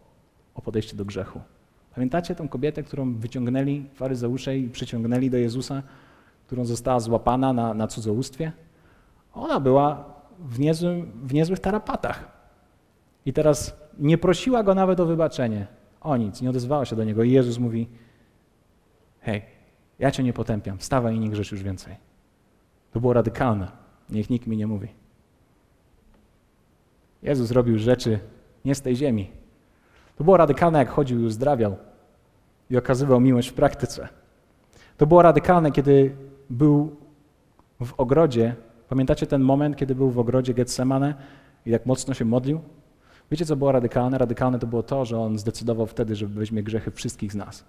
[0.55, 1.41] o podejściu do grzechu.
[1.95, 5.83] Pamiętacie tą kobietę, którą wyciągnęli faryzeusze i przyciągnęli do Jezusa,
[6.53, 8.51] którą została złapana na, na cudzołóstwie?
[9.33, 10.05] Ona była
[10.39, 12.31] w, niezłym, w niezłych tarapatach.
[13.25, 15.67] I teraz nie prosiła go nawet o wybaczenie.
[16.01, 17.23] O nic, nie odezwała się do niego.
[17.23, 17.87] I Jezus mówi:
[19.19, 19.41] Hej,
[19.99, 21.95] ja cię nie potępiam, wstawaj i nie grzesz już więcej.
[22.91, 23.71] To było radykalne.
[24.09, 24.87] Niech nikt mi nie mówi.
[27.23, 28.19] Jezus robił rzeczy
[28.65, 29.31] nie z tej ziemi.
[30.15, 31.77] To było radykalne, jak chodził i uzdrawiał
[32.69, 34.07] i okazywał miłość w praktyce.
[34.97, 36.15] To było radykalne, kiedy
[36.49, 36.95] był
[37.85, 38.55] w ogrodzie.
[38.89, 41.15] Pamiętacie ten moment, kiedy był w ogrodzie Getsemane
[41.65, 42.61] i jak mocno się modlił?
[43.31, 44.17] Wiecie, co było radykalne?
[44.17, 47.65] Radykalne to było to, że on zdecydował wtedy, że weźmie grzechy wszystkich z nas,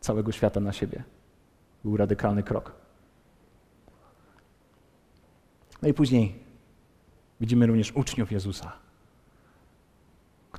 [0.00, 1.02] całego świata na siebie.
[1.84, 2.72] Był radykalny krok.
[5.82, 6.34] No i później
[7.40, 8.72] widzimy również uczniów Jezusa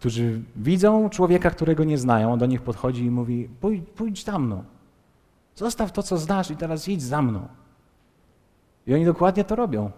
[0.01, 4.39] którzy widzą człowieka, którego nie znają, on do nich podchodzi i mówi: pójdź, pójdź za
[4.39, 4.63] mną.
[5.55, 7.47] Zostaw to, co znasz, i teraz idź za mną.
[8.87, 9.91] I oni dokładnie to robią.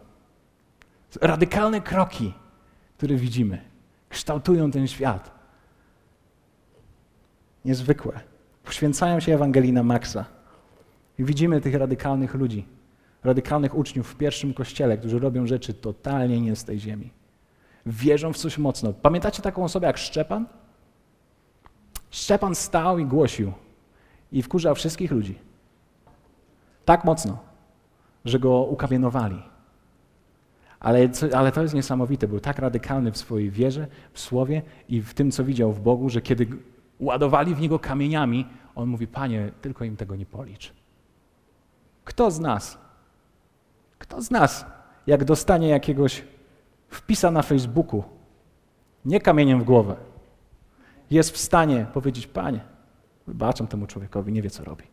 [1.21, 2.33] Radykalne kroki,
[2.97, 3.61] które widzimy,
[4.09, 5.31] kształtują ten świat.
[7.65, 8.19] Niezwykłe.
[8.63, 10.25] Poświęcają się Ewangelii na Maxa.
[11.19, 12.65] I widzimy tych radykalnych ludzi,
[13.23, 17.11] radykalnych uczniów w pierwszym kościele, którzy robią rzeczy totalnie nie z tej ziemi
[17.85, 18.93] wierzą w coś mocno.
[18.93, 20.45] Pamiętacie taką osobę jak Szczepan?
[22.11, 23.53] Szczepan stał i głosił
[24.33, 25.39] i wkurzał wszystkich ludzi.
[26.85, 27.37] Tak mocno,
[28.25, 29.43] że go ukamienowali.
[30.79, 35.13] Ale, ale to jest niesamowite, był tak radykalny w swojej wierze, w słowie i w
[35.13, 36.47] tym, co widział w Bogu, że kiedy
[36.99, 40.73] ładowali w niego kamieniami, on mówi: Panie, tylko im tego nie policz.
[42.03, 42.77] Kto z nas,
[43.99, 44.65] kto z nas,
[45.07, 46.23] jak dostanie jakiegoś
[46.89, 48.03] wpisa na Facebooku,
[49.05, 49.95] nie kamieniem w głowę,
[51.11, 52.72] jest w stanie powiedzieć: Panie,
[53.27, 54.83] wybaczam temu człowiekowi, nie wie co robi.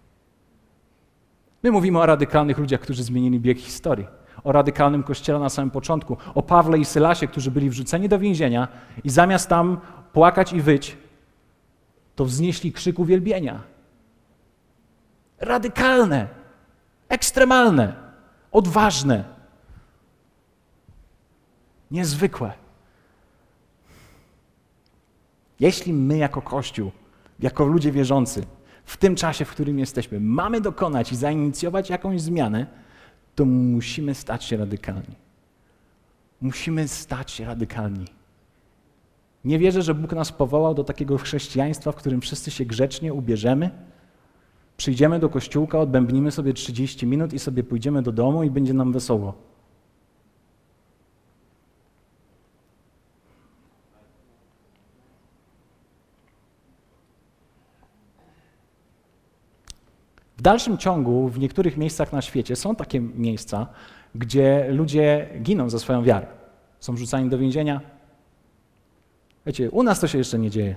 [1.62, 4.06] My mówimy o radykalnych ludziach, którzy zmienili bieg historii.
[4.44, 8.68] O radykalnym kościele na samym początku, o Pawle i Sylasie, którzy byli wrzuceni do więzienia
[9.04, 9.80] i zamiast tam
[10.12, 10.96] płakać i wyć,
[12.16, 13.62] to wznieśli krzyk uwielbienia.
[15.38, 16.28] Radykalne,
[17.08, 17.94] ekstremalne,
[18.52, 19.24] odważne,
[21.90, 22.52] Niezwykłe.
[25.60, 26.90] Jeśli my jako Kościół,
[27.42, 28.42] jako ludzie wierzący,
[28.84, 32.66] w tym czasie, w którym jesteśmy, mamy dokonać i zainicjować jakąś zmianę,
[33.34, 35.16] to musimy stać się radykalni.
[36.40, 38.04] Musimy stać się radykalni.
[39.44, 43.70] Nie wierzę, że Bóg nas powołał do takiego chrześcijaństwa, w którym wszyscy się grzecznie ubierzemy,
[44.76, 48.92] przyjdziemy do kościółka, odbębnimy sobie 30 minut i sobie pójdziemy do domu i będzie nam
[48.92, 49.49] wesoło.
[60.40, 63.66] W dalszym ciągu w niektórych miejscach na świecie są takie miejsca,
[64.14, 66.26] gdzie ludzie giną za swoją wiarę.
[66.78, 67.80] Są wrzucani do więzienia.
[69.46, 70.76] Wiecie, u nas to się jeszcze nie dzieje.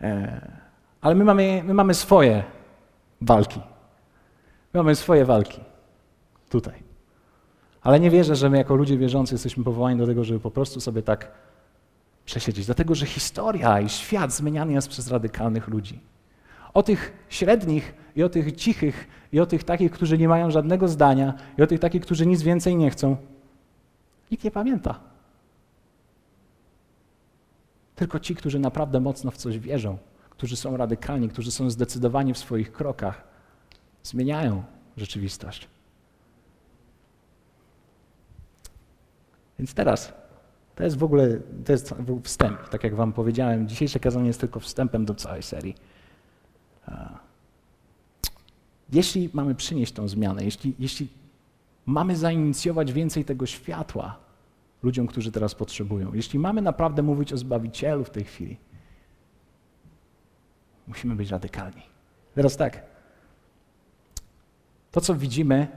[0.00, 0.40] E,
[1.00, 2.44] ale my mamy, my mamy swoje
[3.20, 3.60] walki.
[4.74, 5.60] My mamy swoje walki
[6.48, 6.82] tutaj.
[7.82, 10.80] Ale nie wierzę, że my jako ludzie wierzący jesteśmy powołani do tego, żeby po prostu
[10.80, 11.30] sobie tak
[12.24, 12.66] przesiedzieć.
[12.66, 16.13] Dlatego, że historia i świat zmieniany jest przez radykalnych ludzi.
[16.74, 20.88] O tych średnich i o tych cichych i o tych takich, którzy nie mają żadnego
[20.88, 23.16] zdania i o tych takich, którzy nic więcej nie chcą.
[24.30, 25.00] Nikt nie pamięta.
[27.96, 29.98] Tylko ci, którzy naprawdę mocno w coś wierzą,
[30.30, 33.24] którzy są radykalni, którzy są zdecydowani w swoich krokach,
[34.02, 34.62] zmieniają
[34.96, 35.68] rzeczywistość.
[39.58, 40.12] Więc teraz,
[40.74, 42.68] to jest w ogóle to jest wstęp.
[42.68, 45.74] Tak jak Wam powiedziałem, dzisiejsze kazanie jest tylko wstępem do całej serii.
[48.92, 51.08] Jeśli mamy przynieść tą zmianę, jeśli, jeśli
[51.86, 54.18] Mamy zainicjować więcej tego światła
[54.82, 56.14] ludziom, którzy teraz potrzebują.
[56.14, 58.56] Jeśli mamy naprawdę mówić o Zbawicielu w tej chwili,
[60.86, 61.82] musimy być radykalni.
[62.34, 62.82] Teraz tak.
[64.90, 65.68] To, co widzimy,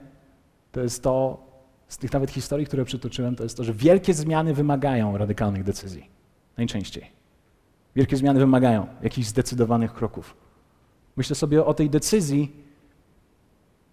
[0.72, 1.46] to jest to,
[1.88, 6.10] z tych nawet historii, które przytoczyłem, to jest to, że wielkie zmiany wymagają radykalnych decyzji.
[6.58, 7.12] Najczęściej.
[7.96, 10.36] Wielkie zmiany wymagają jakichś zdecydowanych kroków.
[11.18, 12.56] Myślę sobie o tej decyzji,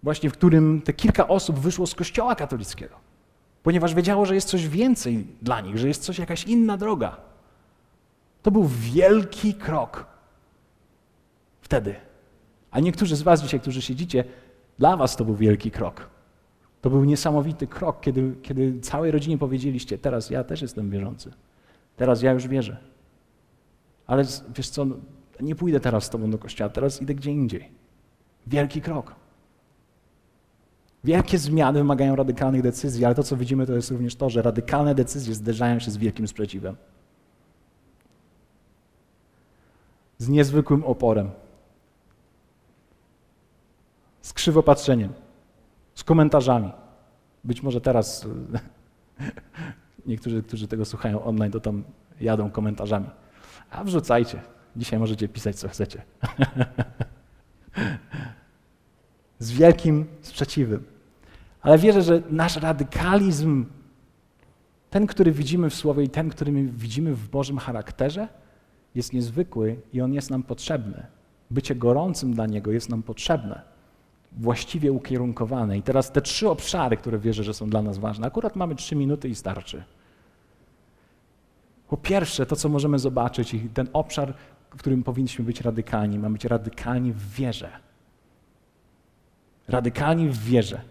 [0.03, 2.95] właśnie w którym te kilka osób wyszło z kościoła katolickiego,
[3.63, 7.17] ponieważ wiedziało, że jest coś więcej dla nich, że jest coś, jakaś inna droga.
[8.43, 10.05] To był wielki krok
[11.61, 11.95] wtedy.
[12.71, 14.23] A niektórzy z Was dzisiaj, którzy siedzicie,
[14.79, 16.09] dla Was to był wielki krok.
[16.81, 21.31] To był niesamowity krok, kiedy, kiedy całej rodzinie powiedzieliście: Teraz ja też jestem wierzący.
[21.97, 22.77] Teraz ja już wierzę.
[24.07, 24.23] Ale
[24.55, 24.85] wiesz co,
[25.41, 27.71] nie pójdę teraz z Tobą do kościoła, teraz idę gdzie indziej.
[28.47, 29.15] Wielki krok.
[31.03, 34.95] Wielkie zmiany wymagają radykalnych decyzji, ale to, co widzimy, to jest również to, że radykalne
[34.95, 36.75] decyzje zderzają się z wielkim sprzeciwem.
[40.17, 41.31] Z niezwykłym oporem.
[44.21, 45.13] Z krzywopatrzeniem.
[45.95, 46.71] Z komentarzami.
[47.43, 48.27] Być może teraz
[50.05, 51.83] niektórzy, którzy tego słuchają online, to tam
[52.21, 53.07] jadą komentarzami.
[53.69, 54.54] A wrzucajcie.
[54.75, 56.01] Dzisiaj możecie pisać, co chcecie.
[59.39, 60.83] Z wielkim sprzeciwem.
[61.61, 63.65] Ale wierzę, że nasz radykalizm,
[64.89, 68.27] ten, który widzimy w Słowie i ten, który widzimy w Bożym charakterze,
[68.95, 71.05] jest niezwykły i on jest nam potrzebny.
[71.51, 73.61] Bycie gorącym dla Niego jest nam potrzebne,
[74.31, 75.77] właściwie ukierunkowane.
[75.77, 78.27] I teraz te trzy obszary, które wierzę, że są dla nas ważne.
[78.27, 79.83] Akurat mamy trzy minuty i starczy.
[81.87, 84.33] Po pierwsze, to co możemy zobaczyć, i ten obszar,
[84.75, 87.69] w którym powinniśmy być radykalni, mamy być radykalni w wierze.
[89.67, 90.81] Radykalni w wierze.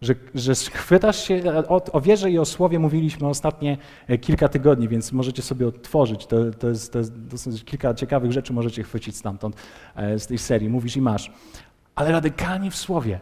[0.00, 4.88] Że, że chwytasz się, o, o wierze i o słowie mówiliśmy ostatnie e, kilka tygodni,
[4.88, 6.26] więc możecie sobie otworzyć.
[6.26, 9.56] To, to, jest, to jest dosyć kilka ciekawych rzeczy możecie chwycić stamtąd,
[9.96, 10.68] e, z tej serii.
[10.68, 11.32] Mówisz i masz.
[11.94, 13.20] Ale radykalni w słowie.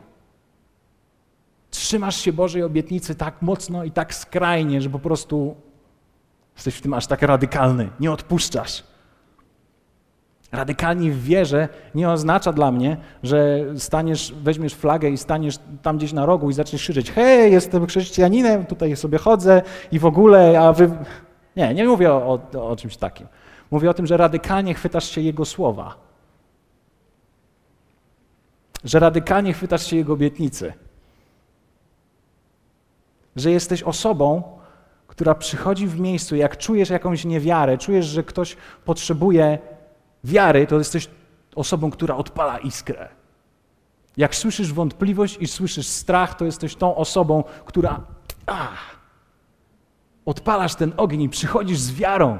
[1.71, 5.57] Trzymasz się Bożej obietnicy tak mocno i tak skrajnie, że po prostu
[6.55, 8.85] Jesteś w tym aż tak radykalny, nie odpuszczasz.
[10.53, 16.12] Radykalni w wierze nie oznacza dla mnie, że staniesz, weźmiesz flagę i staniesz tam gdzieś
[16.12, 19.62] na rogu i zaczniesz krzyczeć: Hej, jestem chrześcijaninem, tutaj sobie chodzę
[19.93, 20.91] i w ogóle, a wy.
[21.57, 23.27] Nie, nie mówię o, o, o czymś takim.
[23.71, 25.95] Mówię o tym, że radykalnie chwytasz się Jego słowa.
[28.85, 30.73] Że radykalnie chwytasz się Jego obietnicy.
[33.37, 34.43] Że jesteś osobą,
[35.07, 39.59] która przychodzi w miejscu, jak czujesz jakąś niewiarę, czujesz, że ktoś potrzebuje
[40.24, 41.11] wiary, to jesteś
[41.54, 43.08] osobą, która odpala iskrę.
[44.16, 48.00] Jak słyszysz wątpliwość i słyszysz strach, to jesteś tą osobą, która
[48.46, 48.96] ach,
[50.26, 52.38] odpalasz ten ogień i przychodzisz z wiarą.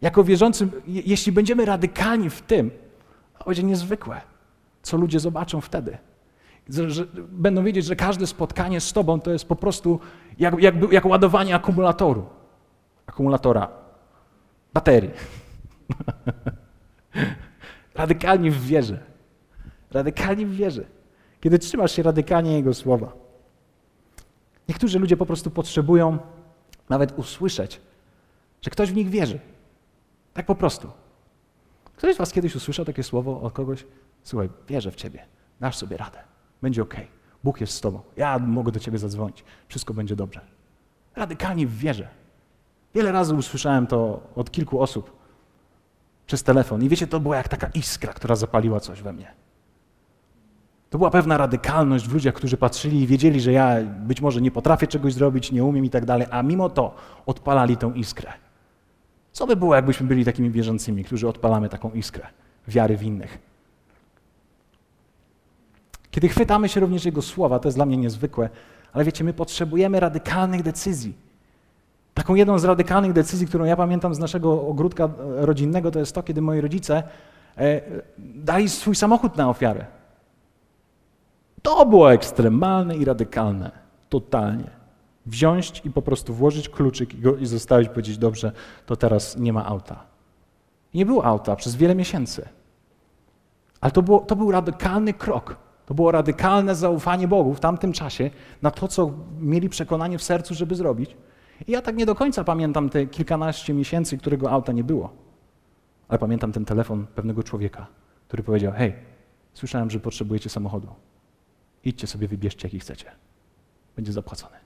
[0.00, 2.70] Jako wierzącym, jeśli będziemy radykalni w tym,
[3.38, 4.20] to będzie niezwykłe,
[4.82, 5.98] co ludzie zobaczą wtedy
[6.68, 10.00] że będą wiedzieć, że każde spotkanie z Tobą to jest po prostu
[10.38, 12.26] jak, jak, jak ładowanie akumulatoru.
[13.06, 13.68] Akumulatora.
[14.74, 15.10] Baterii.
[17.94, 18.98] radykalnie w wierze.
[19.90, 20.84] Radykalnie w wierze.
[21.40, 23.12] Kiedy trzymasz się radykalnie Jego słowa.
[24.68, 26.18] Niektórzy ludzie po prostu potrzebują
[26.88, 27.80] nawet usłyszeć,
[28.62, 29.40] że ktoś w nich wierzy.
[30.34, 30.90] Tak po prostu.
[31.96, 33.86] Ktoś z Was kiedyś usłyszał takie słowo od kogoś?
[34.22, 35.24] Słuchaj, wierzę w Ciebie,
[35.60, 36.18] dasz sobie radę.
[36.62, 36.94] Będzie ok.
[37.44, 38.00] Bóg jest z Tobą.
[38.16, 39.44] Ja mogę do Ciebie zadzwonić.
[39.68, 40.40] Wszystko będzie dobrze.
[41.16, 42.08] Radykalnie w wierze.
[42.94, 45.21] Wiele razy usłyszałem to od kilku osób
[46.26, 46.82] przez telefon.
[46.82, 49.32] I wiecie, to była jak taka iskra, która zapaliła coś we mnie.
[50.90, 54.50] To była pewna radykalność w ludziach, którzy patrzyli i wiedzieli, że ja być może nie
[54.50, 56.94] potrafię czegoś zrobić, nie umiem i tak dalej, a mimo to
[57.26, 58.32] odpalali tą iskrę.
[59.32, 62.26] Co by było, jakbyśmy byli takimi wierzącymi, którzy odpalamy taką iskrę
[62.68, 63.38] wiary w innych?
[66.10, 68.50] Kiedy chwytamy się również Jego słowa, to jest dla mnie niezwykłe,
[68.92, 71.14] ale wiecie, my potrzebujemy radykalnych decyzji.
[72.14, 76.22] Taką jedną z radykalnych decyzji, którą ja pamiętam z naszego ogródka rodzinnego, to jest to,
[76.22, 77.02] kiedy moi rodzice
[77.58, 77.80] e,
[78.18, 79.86] dali swój samochód na ofiarę.
[81.62, 83.70] To było ekstremalne i radykalne.
[84.08, 84.70] Totalnie.
[85.26, 88.52] Wziąć i po prostu włożyć kluczyk i, go, i zostawić, powiedzieć, dobrze,
[88.86, 90.04] to teraz nie ma auta.
[90.94, 92.48] nie było auta przez wiele miesięcy.
[93.80, 95.56] Ale to, było, to był radykalny krok.
[95.86, 98.30] To było radykalne zaufanie Bogu w tamtym czasie
[98.62, 99.10] na to, co
[99.40, 101.16] mieli przekonanie w sercu, żeby zrobić.
[101.66, 105.12] I ja tak nie do końca pamiętam te kilkanaście miesięcy, którego auta nie było.
[106.08, 107.86] Ale pamiętam ten telefon pewnego człowieka,
[108.28, 108.94] który powiedział: Hej,
[109.54, 110.88] słyszałem, że potrzebujecie samochodu.
[111.84, 113.10] Idźcie sobie, wybierzcie, jaki chcecie.
[113.96, 114.56] Będzie zapłacony.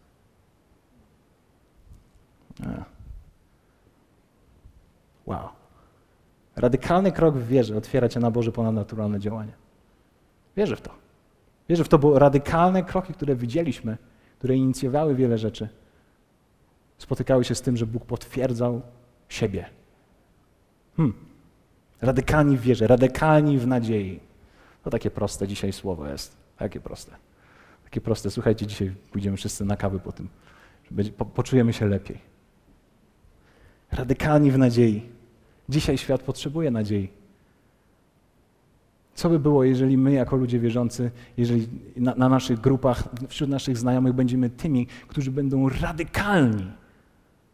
[5.27, 5.49] Wow.
[6.57, 9.53] Radykalny krok w wierze otwiera cię na Boże ponadnaturalne działanie.
[10.57, 10.91] Wierzę w to.
[11.69, 13.97] Wierzę w to, bo radykalne kroki, które widzieliśmy,
[14.39, 15.69] które inicjowały wiele rzeczy,
[16.99, 18.83] spotykały się z tym, że Bóg potwierdzał
[19.29, 19.67] siebie.
[20.97, 21.15] Hmm.
[22.01, 24.21] Radykalni w wierze, radykalni w nadziei.
[24.85, 26.37] To takie proste dzisiaj słowo jest.
[26.57, 27.13] Takie proste.
[27.85, 28.31] Takie proste.
[28.31, 30.29] Słuchajcie, dzisiaj pójdziemy wszyscy na kawę po tym.
[31.35, 32.19] Poczujemy się lepiej.
[33.93, 35.03] Radykalni w nadziei.
[35.69, 37.09] Dzisiaj świat potrzebuje nadziei.
[39.15, 43.79] Co by było, jeżeli my, jako ludzie wierzący, jeżeli na, na, naszych grupach, wśród naszych
[43.79, 46.67] znajomych będziemy tymi, którzy będą radykalni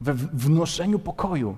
[0.02, 1.56] we wnoszeniu pokoju,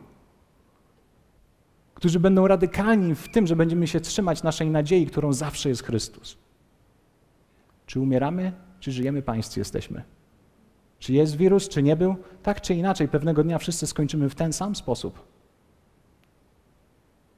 [1.95, 6.37] którzy będą radykalni w tym, że będziemy się trzymać naszej nadziei, którą zawsze jest Chrystus.
[7.87, 10.03] Czy umieramy, czy żyjemy, Państwo jesteśmy?
[10.99, 12.17] Czy jest wirus, czy nie był?
[12.43, 15.23] Tak czy inaczej, pewnego dnia wszyscy skończymy w ten sam sposób.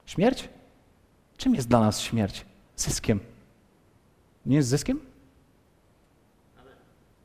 [0.07, 0.49] Śmierć?
[1.37, 2.47] Czym jest dla nas śmierć?
[2.77, 3.21] Zyskiem.
[4.47, 5.01] Nie jest zyskiem?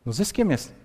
[0.05, 0.80] No zyskiem jest.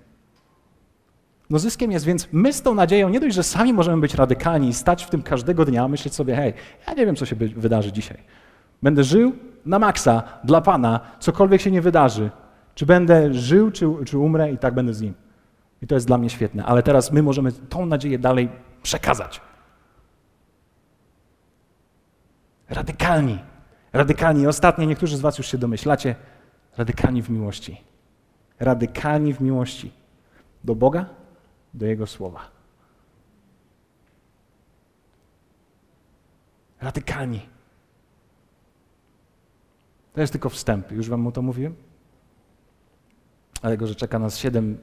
[1.50, 4.68] No zyskiem jest, więc my z tą nadzieją nie dość, że sami możemy być radykalni
[4.68, 6.54] i stać w tym każdego dnia, myśleć sobie, hej,
[6.86, 8.18] ja nie wiem, co się wydarzy dzisiaj.
[8.82, 9.32] Będę żył
[9.66, 12.30] na maksa dla Pana, cokolwiek się nie wydarzy.
[12.74, 15.14] Czy będę żył, czy, czy umrę i tak będę z Nim.
[15.82, 16.64] I to jest dla mnie świetne.
[16.64, 18.48] Ale teraz my możemy tą nadzieję dalej
[18.82, 19.40] przekazać.
[22.68, 23.38] Radykalni.
[23.92, 24.46] Radykalni.
[24.46, 26.14] Ostatnie, niektórzy z Was już się domyślacie,
[26.76, 27.80] radykalni w miłości.
[28.60, 29.92] Radykalni w miłości
[30.64, 31.06] do Boga,
[31.76, 32.50] do Jego słowa.
[36.80, 37.40] Radykalni.
[40.14, 40.92] To jest tylko wstęp.
[40.92, 41.74] Już Wam o to mówiłem?
[43.62, 44.78] Ale go, że czeka nas siedem,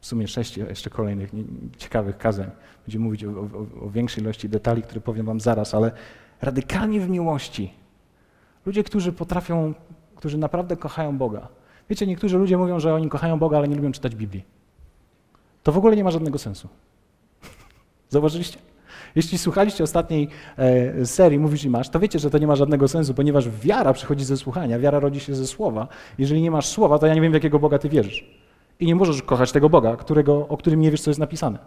[0.00, 1.30] w sumie sześć jeszcze kolejnych
[1.76, 2.50] ciekawych kazań.
[2.86, 5.92] Będziemy mówić o, o, o większej ilości detali, które powiem Wam zaraz, ale
[6.40, 7.74] radykalnie w miłości.
[8.66, 9.74] Ludzie, którzy potrafią,
[10.16, 11.48] którzy naprawdę kochają Boga.
[11.90, 14.44] Wiecie, niektórzy ludzie mówią, że oni kochają Boga, ale nie lubią czytać Biblii.
[15.62, 16.68] To w ogóle nie ma żadnego sensu.
[18.08, 18.58] Zauważyliście?
[19.14, 22.88] Jeśli słuchaliście ostatniej e, serii Mówisz i Masz, to wiecie, że to nie ma żadnego
[22.88, 25.88] sensu, ponieważ wiara przychodzi ze słuchania, wiara rodzi się ze słowa.
[26.18, 28.24] Jeżeli nie masz słowa, to ja nie wiem, w jakiego Boga ty wierzysz.
[28.80, 31.58] I nie możesz kochać tego Boga, którego, o którym nie wiesz, co jest napisane.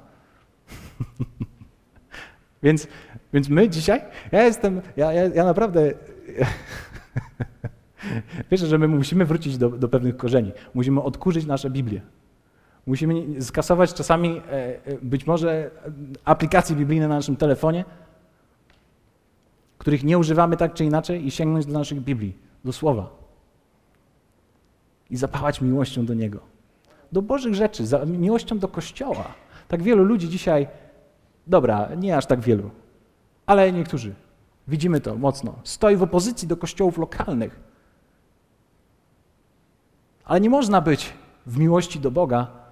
[2.64, 2.88] więc,
[3.34, 5.92] więc my dzisiaj, ja jestem, ja, ja, ja naprawdę...
[8.52, 10.52] Wiesz, że my musimy wrócić do, do pewnych korzeni.
[10.74, 12.02] Musimy odkurzyć nasze Biblię.
[12.86, 14.52] Musimy skasować czasami e,
[14.86, 15.72] e, być może
[16.26, 17.86] aplikacje biblijne na naszym telefonie,
[19.78, 23.10] których nie używamy tak czy inaczej i sięgnąć do naszych Biblii, do Słowa.
[25.10, 26.40] I zapałać miłością do Niego.
[27.12, 29.34] Do Bożych rzeczy, miłością do Kościoła.
[29.68, 30.68] Tak wielu ludzi dzisiaj,
[31.48, 32.72] dobra, nie aż tak wielu,
[33.46, 34.14] ale niektórzy,
[34.68, 37.60] widzimy to mocno, stoi w opozycji do kościołów lokalnych.
[40.24, 41.14] Ale nie można być
[41.46, 42.65] w miłości do Boga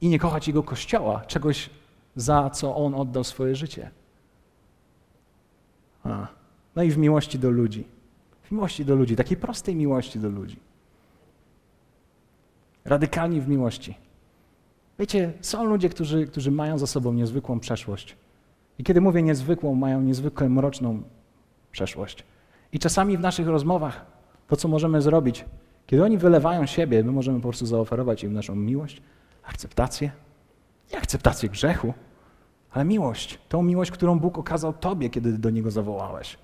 [0.00, 1.70] i nie kochać Jego Kościoła, czegoś,
[2.16, 3.90] za co On oddał swoje życie.
[6.04, 6.26] A.
[6.76, 7.84] No i w miłości do ludzi.
[8.42, 10.56] W miłości do ludzi, takiej prostej miłości do ludzi.
[12.84, 13.94] Radykalni w miłości.
[14.98, 18.16] Wiecie, są ludzie, którzy, którzy mają za sobą niezwykłą przeszłość.
[18.78, 21.02] I kiedy mówię niezwykłą, mają niezwykle mroczną
[21.72, 22.24] przeszłość.
[22.72, 24.06] I czasami w naszych rozmowach
[24.48, 25.44] to, co możemy zrobić,
[25.86, 29.02] kiedy oni wylewają siebie, my możemy po prostu zaoferować im naszą miłość,
[29.46, 30.10] akceptację.
[30.92, 31.94] Nie akceptację grzechu,
[32.70, 33.38] ale miłość.
[33.48, 36.38] Tą miłość, którą Bóg okazał Tobie, kiedy do Niego zawołałeś.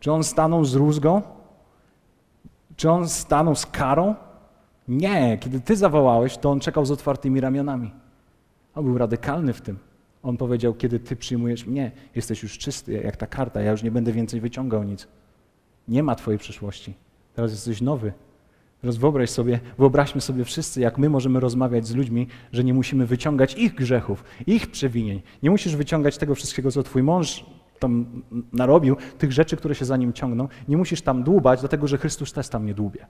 [0.00, 1.22] Czy On stanął z rózgą?
[2.76, 4.14] Czy On stanął z karą?
[4.88, 5.38] Nie.
[5.38, 7.92] Kiedy Ty zawołałeś, to On czekał z otwartymi ramionami.
[8.74, 9.78] On był radykalny w tym.
[10.22, 13.90] On powiedział, kiedy Ty przyjmujesz mnie, jesteś już czysty, jak ta karta, ja już nie
[13.90, 15.08] będę więcej wyciągał nic.
[15.88, 16.94] Nie ma Twojej przyszłości.
[17.34, 18.12] Teraz jesteś nowy.
[18.86, 23.06] Teraz wyobraź sobie, wyobraźmy sobie wszyscy, jak my możemy rozmawiać z ludźmi, że nie musimy
[23.06, 25.22] wyciągać ich grzechów, ich przewinień.
[25.42, 27.46] Nie musisz wyciągać tego wszystkiego, co twój mąż
[27.78, 28.22] tam
[28.52, 30.48] narobił, tych rzeczy, które się za nim ciągną.
[30.68, 33.06] Nie musisz tam dłubać, dlatego że Chrystus też tam nie dłubie.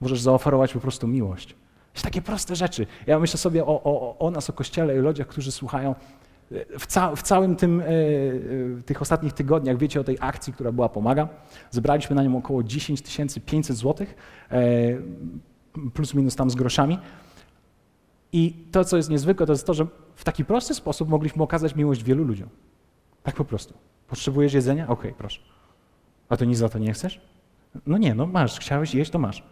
[0.00, 1.56] Możesz zaoferować po prostu miłość.
[1.94, 2.86] To takie proste rzeczy.
[3.06, 5.94] Ja myślę sobie o, o, o nas, o Kościele i ludziach, którzy słuchają
[6.78, 10.72] w, ca w całym tym, e, e, tych ostatnich tygodniach, wiecie o tej akcji, która
[10.72, 11.28] była Pomaga,
[11.70, 13.02] zebraliśmy na nią około 10
[13.46, 14.06] 500 zł,
[15.94, 16.98] plus minus tam z groszami.
[18.32, 21.74] I to, co jest niezwykłe, to jest to, że w taki prosty sposób mogliśmy okazać
[21.74, 22.48] miłość wielu ludziom.
[23.22, 23.74] Tak po prostu.
[24.08, 24.84] Potrzebujesz jedzenia?
[24.84, 25.40] Okej, okay, proszę.
[26.28, 27.20] A to nic za to nie chcesz?
[27.86, 29.42] No nie, no masz, chciałeś jeść, to masz.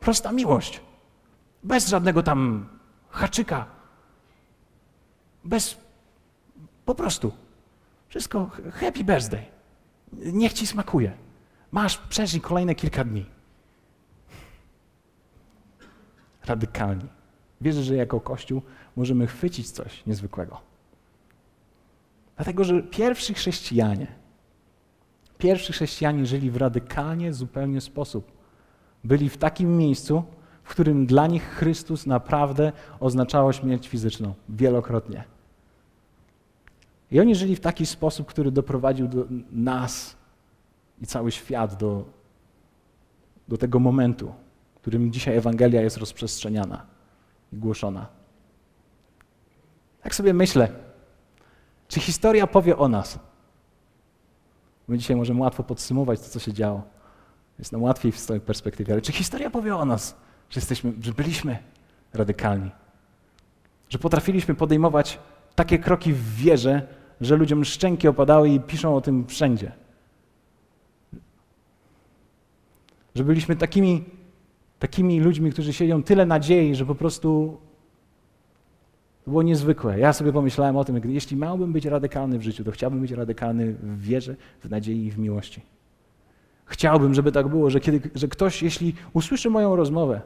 [0.00, 0.80] Prosta miłość.
[1.62, 2.68] Bez żadnego tam
[3.10, 3.66] haczyka.
[5.44, 5.85] Bez.
[6.86, 7.32] Po prostu.
[8.08, 9.44] Wszystko happy birthday.
[10.12, 11.12] Niech ci smakuje.
[11.72, 13.26] Masz, przeżyj kolejne kilka dni.
[16.46, 17.06] Radykalnie.
[17.60, 18.62] Wierzę, że jako Kościół
[18.96, 20.60] możemy chwycić coś niezwykłego.
[22.36, 24.06] Dlatego, że pierwsi chrześcijanie,
[25.38, 28.32] pierwsi chrześcijanie żyli w radykalnie zupełnie sposób.
[29.04, 30.24] Byli w takim miejscu,
[30.62, 35.35] w którym dla nich Chrystus naprawdę oznaczało śmierć fizyczną wielokrotnie.
[37.10, 40.16] I oni żyli w taki sposób, który doprowadził do nas
[41.02, 42.04] i cały świat do,
[43.48, 44.34] do tego momentu,
[44.76, 46.86] w którym dzisiaj Ewangelia jest rozprzestrzeniana
[47.52, 48.06] i głoszona.
[50.02, 50.68] Tak sobie myślę,
[51.88, 53.18] czy historia powie o nas?
[54.88, 56.82] My dzisiaj możemy łatwo podsumować to, co się działo.
[57.58, 60.16] Jest nam łatwiej w swojej perspektywie, ale czy historia powie o nas,
[60.50, 61.58] że, jesteśmy, że byliśmy
[62.14, 62.70] radykalni?
[63.88, 65.18] Że potrafiliśmy podejmować
[65.54, 66.86] takie kroki w wierze,
[67.20, 69.72] że ludziom szczęki opadały i piszą o tym wszędzie.
[73.14, 74.04] Że byliśmy takimi,
[74.78, 77.58] takimi ludźmi, którzy sieją tyle nadziei, że po prostu
[79.24, 79.98] to było niezwykłe.
[79.98, 83.72] Ja sobie pomyślałem o tym, jeśli miałbym być radykalny w życiu, to chciałbym być radykalny
[83.72, 85.60] w wierze, w nadziei i w miłości.
[86.66, 90.20] Chciałbym, żeby tak było, że, kiedy, że ktoś, jeśli usłyszy moją rozmowę,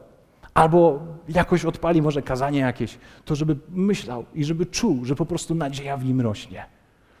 [0.53, 5.55] albo jakoś odpali może kazanie jakieś, to żeby myślał i żeby czuł, że po prostu
[5.55, 6.65] nadzieja w nim rośnie.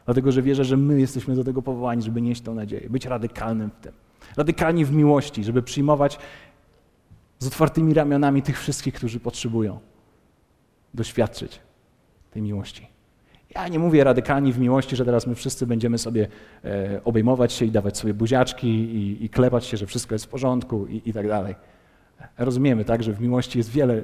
[0.05, 3.69] Dlatego, że wierzę, że my jesteśmy do tego powołani, żeby nieść tę nadzieję, być radykalnym
[3.69, 3.91] w tym.
[4.37, 6.19] Radykalni w miłości, żeby przyjmować
[7.39, 9.79] z otwartymi ramionami tych wszystkich, którzy potrzebują
[10.93, 11.59] doświadczyć
[12.31, 12.87] tej miłości.
[13.55, 16.27] Ja nie mówię radykalni w miłości, że teraz my wszyscy będziemy sobie
[16.65, 20.27] e, obejmować się i dawać sobie buziaczki i, i klepać się, że wszystko jest w
[20.27, 21.55] porządku i, i tak dalej.
[22.37, 24.01] Rozumiemy, tak, że w miłości jest wiele,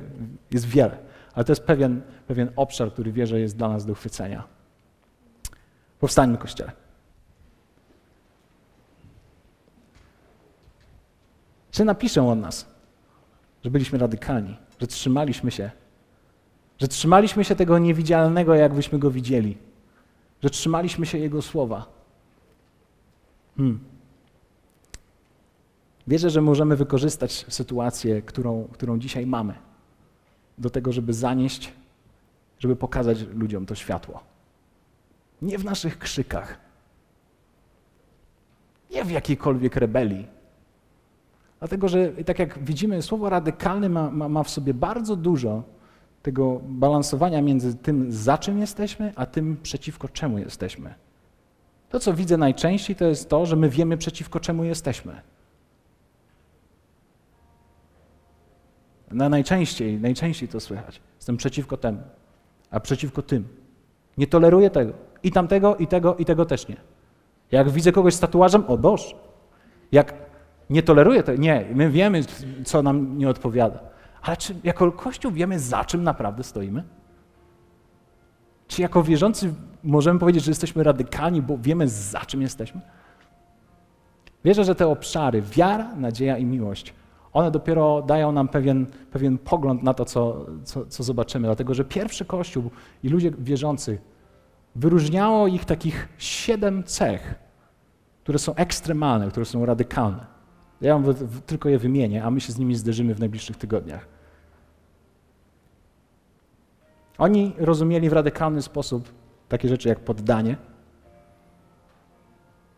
[0.52, 0.98] jest wiele,
[1.34, 4.44] ale to jest pewien, pewien obszar, który wierzę jest dla nas do uchwycenia.
[6.00, 6.72] Powstańmy, Kościele.
[11.72, 12.66] Czy napiszą o nas,
[13.64, 15.72] że byliśmy radykalni, że trzymaliśmy się
[16.78, 19.58] że trzymaliśmy się tego niewidzialnego, jakbyśmy go widzieli.
[20.44, 21.86] Że trzymaliśmy się Jego słowa.
[23.58, 23.80] Hmm.
[26.08, 29.54] Wierzę, że możemy wykorzystać sytuację, którą, którą dzisiaj mamy,
[30.58, 31.74] do tego, żeby zanieść,
[32.60, 34.24] żeby pokazać ludziom to światło.
[35.42, 36.58] Nie w naszych krzykach,
[38.92, 40.28] nie w jakiejkolwiek rebelii.
[41.60, 45.64] Dlatego, że tak jak widzimy, słowo radykalne ma, ma, ma w sobie bardzo dużo
[46.22, 50.94] tego balansowania między tym, za czym jesteśmy, a tym, przeciwko czemu jesteśmy.
[51.90, 55.22] To, co widzę najczęściej, to jest to, że my wiemy, przeciwko czemu jesteśmy.
[59.12, 61.02] Na najczęściej, najczęściej to słychać.
[61.16, 62.02] Jestem przeciwko temu,
[62.72, 63.48] a przeciwko tym.
[64.18, 64.94] Nie toleruję tego.
[65.28, 66.76] I tamtego, i tego, i tego też nie.
[67.52, 69.16] Jak widzę kogoś z tatuażem, o Boże.
[69.92, 70.14] Jak
[70.70, 72.22] nie toleruję tego, nie, my wiemy,
[72.66, 73.80] co nam nie odpowiada.
[74.22, 76.84] Ale czy jako Kościół wiemy, za czym naprawdę stoimy?
[78.68, 79.54] Czy jako wierzący
[79.84, 82.82] możemy powiedzieć, że jesteśmy radykalni, bo wiemy, za czym jesteśmy?
[84.46, 86.94] Wierzę, że te obszary, wiara, nadzieja i miłość,
[87.34, 91.48] one dopiero dają nam pewien, pewien pogląd na to, co, co, co zobaczymy.
[91.48, 92.72] Dlatego, że pierwszy Kościół
[93.04, 94.00] i ludzie wierzący
[94.78, 97.36] wyróżniało ich takich siedem cech,
[98.24, 100.26] które są ekstremalne, które są radykalne.
[100.82, 101.16] Ja wam
[101.46, 104.08] tylko je wymienię, a my się z nimi zderzymy w najbliższych tygodniach.
[107.18, 109.10] Oni rozumieli w radykalny sposób
[109.50, 110.58] takie rzeczy jak poddanie,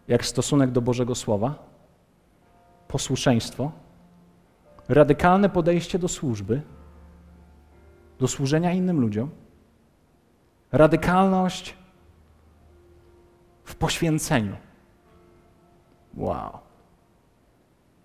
[0.08, 1.70] jak stosunek do Bożego Słowa,
[2.88, 3.72] posłuszeństwo,
[4.90, 6.62] radykalne podejście do służby,
[8.20, 9.30] do służenia innym ludziom,
[10.72, 11.79] radykalność
[13.70, 14.56] w poświęceniu.
[16.18, 16.60] Wow.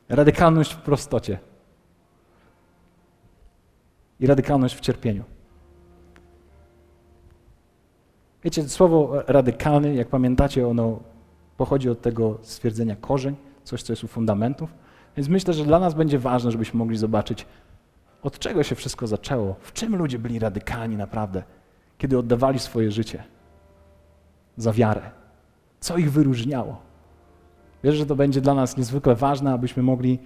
[0.09, 1.39] Radykalność w prostocie
[4.21, 5.25] i radykalność w cierpieniu.
[8.45, 11.01] Wiecie, słowo radykalny, jak pamiętacie, ono
[11.57, 14.75] pochodzi od tego stwierdzenia korzeń, coś, co jest u fundamentów.
[15.17, 17.47] Więc myślę, że dla nas będzie ważne, żebyśmy mogli zobaczyć,
[18.23, 21.43] od czego się wszystko zaczęło, w czym ludzie byli radykalni naprawdę,
[21.99, 23.25] kiedy oddawali swoje życie
[24.57, 25.24] za wiarę,
[25.85, 26.76] co ich wyróżniało.
[27.85, 30.18] Wierzę, że to będzie dla nas niezwykle ważne, abyśmy mogli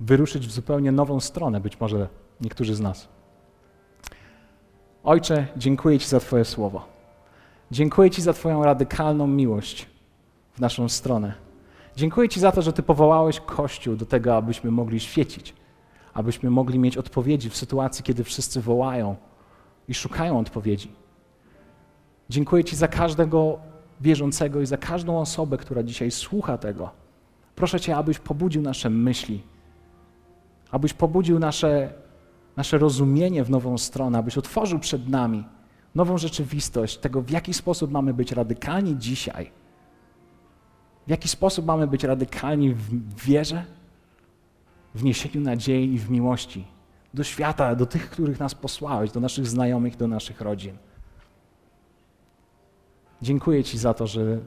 [0.00, 2.08] wyruszyć w zupełnie nową stronę, być może
[2.40, 3.08] niektórzy z nas.
[5.04, 6.86] Ojcze, dziękuję Ci za Twoje słowo.
[7.70, 9.86] Dziękuję Ci za Twoją radykalną miłość
[10.52, 11.34] w naszą stronę.
[11.96, 15.54] Dziękuję Ci za to, że Ty powołałeś Kościół do tego, abyśmy mogli świecić,
[16.14, 19.16] abyśmy mogli mieć odpowiedzi w sytuacji, kiedy wszyscy wołają
[19.88, 21.07] i szukają odpowiedzi.
[22.30, 23.58] Dziękuję Ci za każdego
[24.00, 26.90] wierzącego i za każdą osobę, która dzisiaj słucha tego.
[27.56, 29.42] Proszę Cię, abyś pobudził nasze myśli,
[30.70, 31.92] abyś pobudził nasze,
[32.56, 35.44] nasze rozumienie w nową stronę, abyś otworzył przed nami
[35.94, 39.50] nową rzeczywistość tego, w jaki sposób mamy być radykalni dzisiaj,
[41.06, 43.64] w jaki sposób mamy być radykalni w wierze,
[44.94, 46.64] w niesieniu nadziei i w miłości
[47.14, 50.76] do świata, do tych, których nas posłałeś, do naszych znajomych, do naszych rodzin.
[53.22, 54.38] Dziękuję Ci za to, że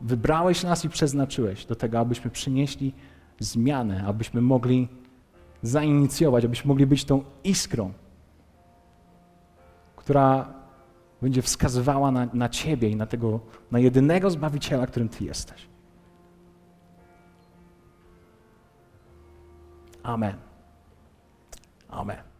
[0.00, 2.94] wybrałeś nas i przeznaczyłeś do tego, abyśmy przynieśli
[3.38, 4.88] zmianę, abyśmy mogli
[5.62, 7.92] zainicjować, abyśmy mogli być tą iskrą,
[9.96, 10.54] która
[11.22, 13.40] będzie wskazywała na, na Ciebie i na tego,
[13.70, 15.68] na jedynego Zbawiciela, którym Ty jesteś.
[20.02, 20.36] Amen.
[21.88, 22.33] Amen.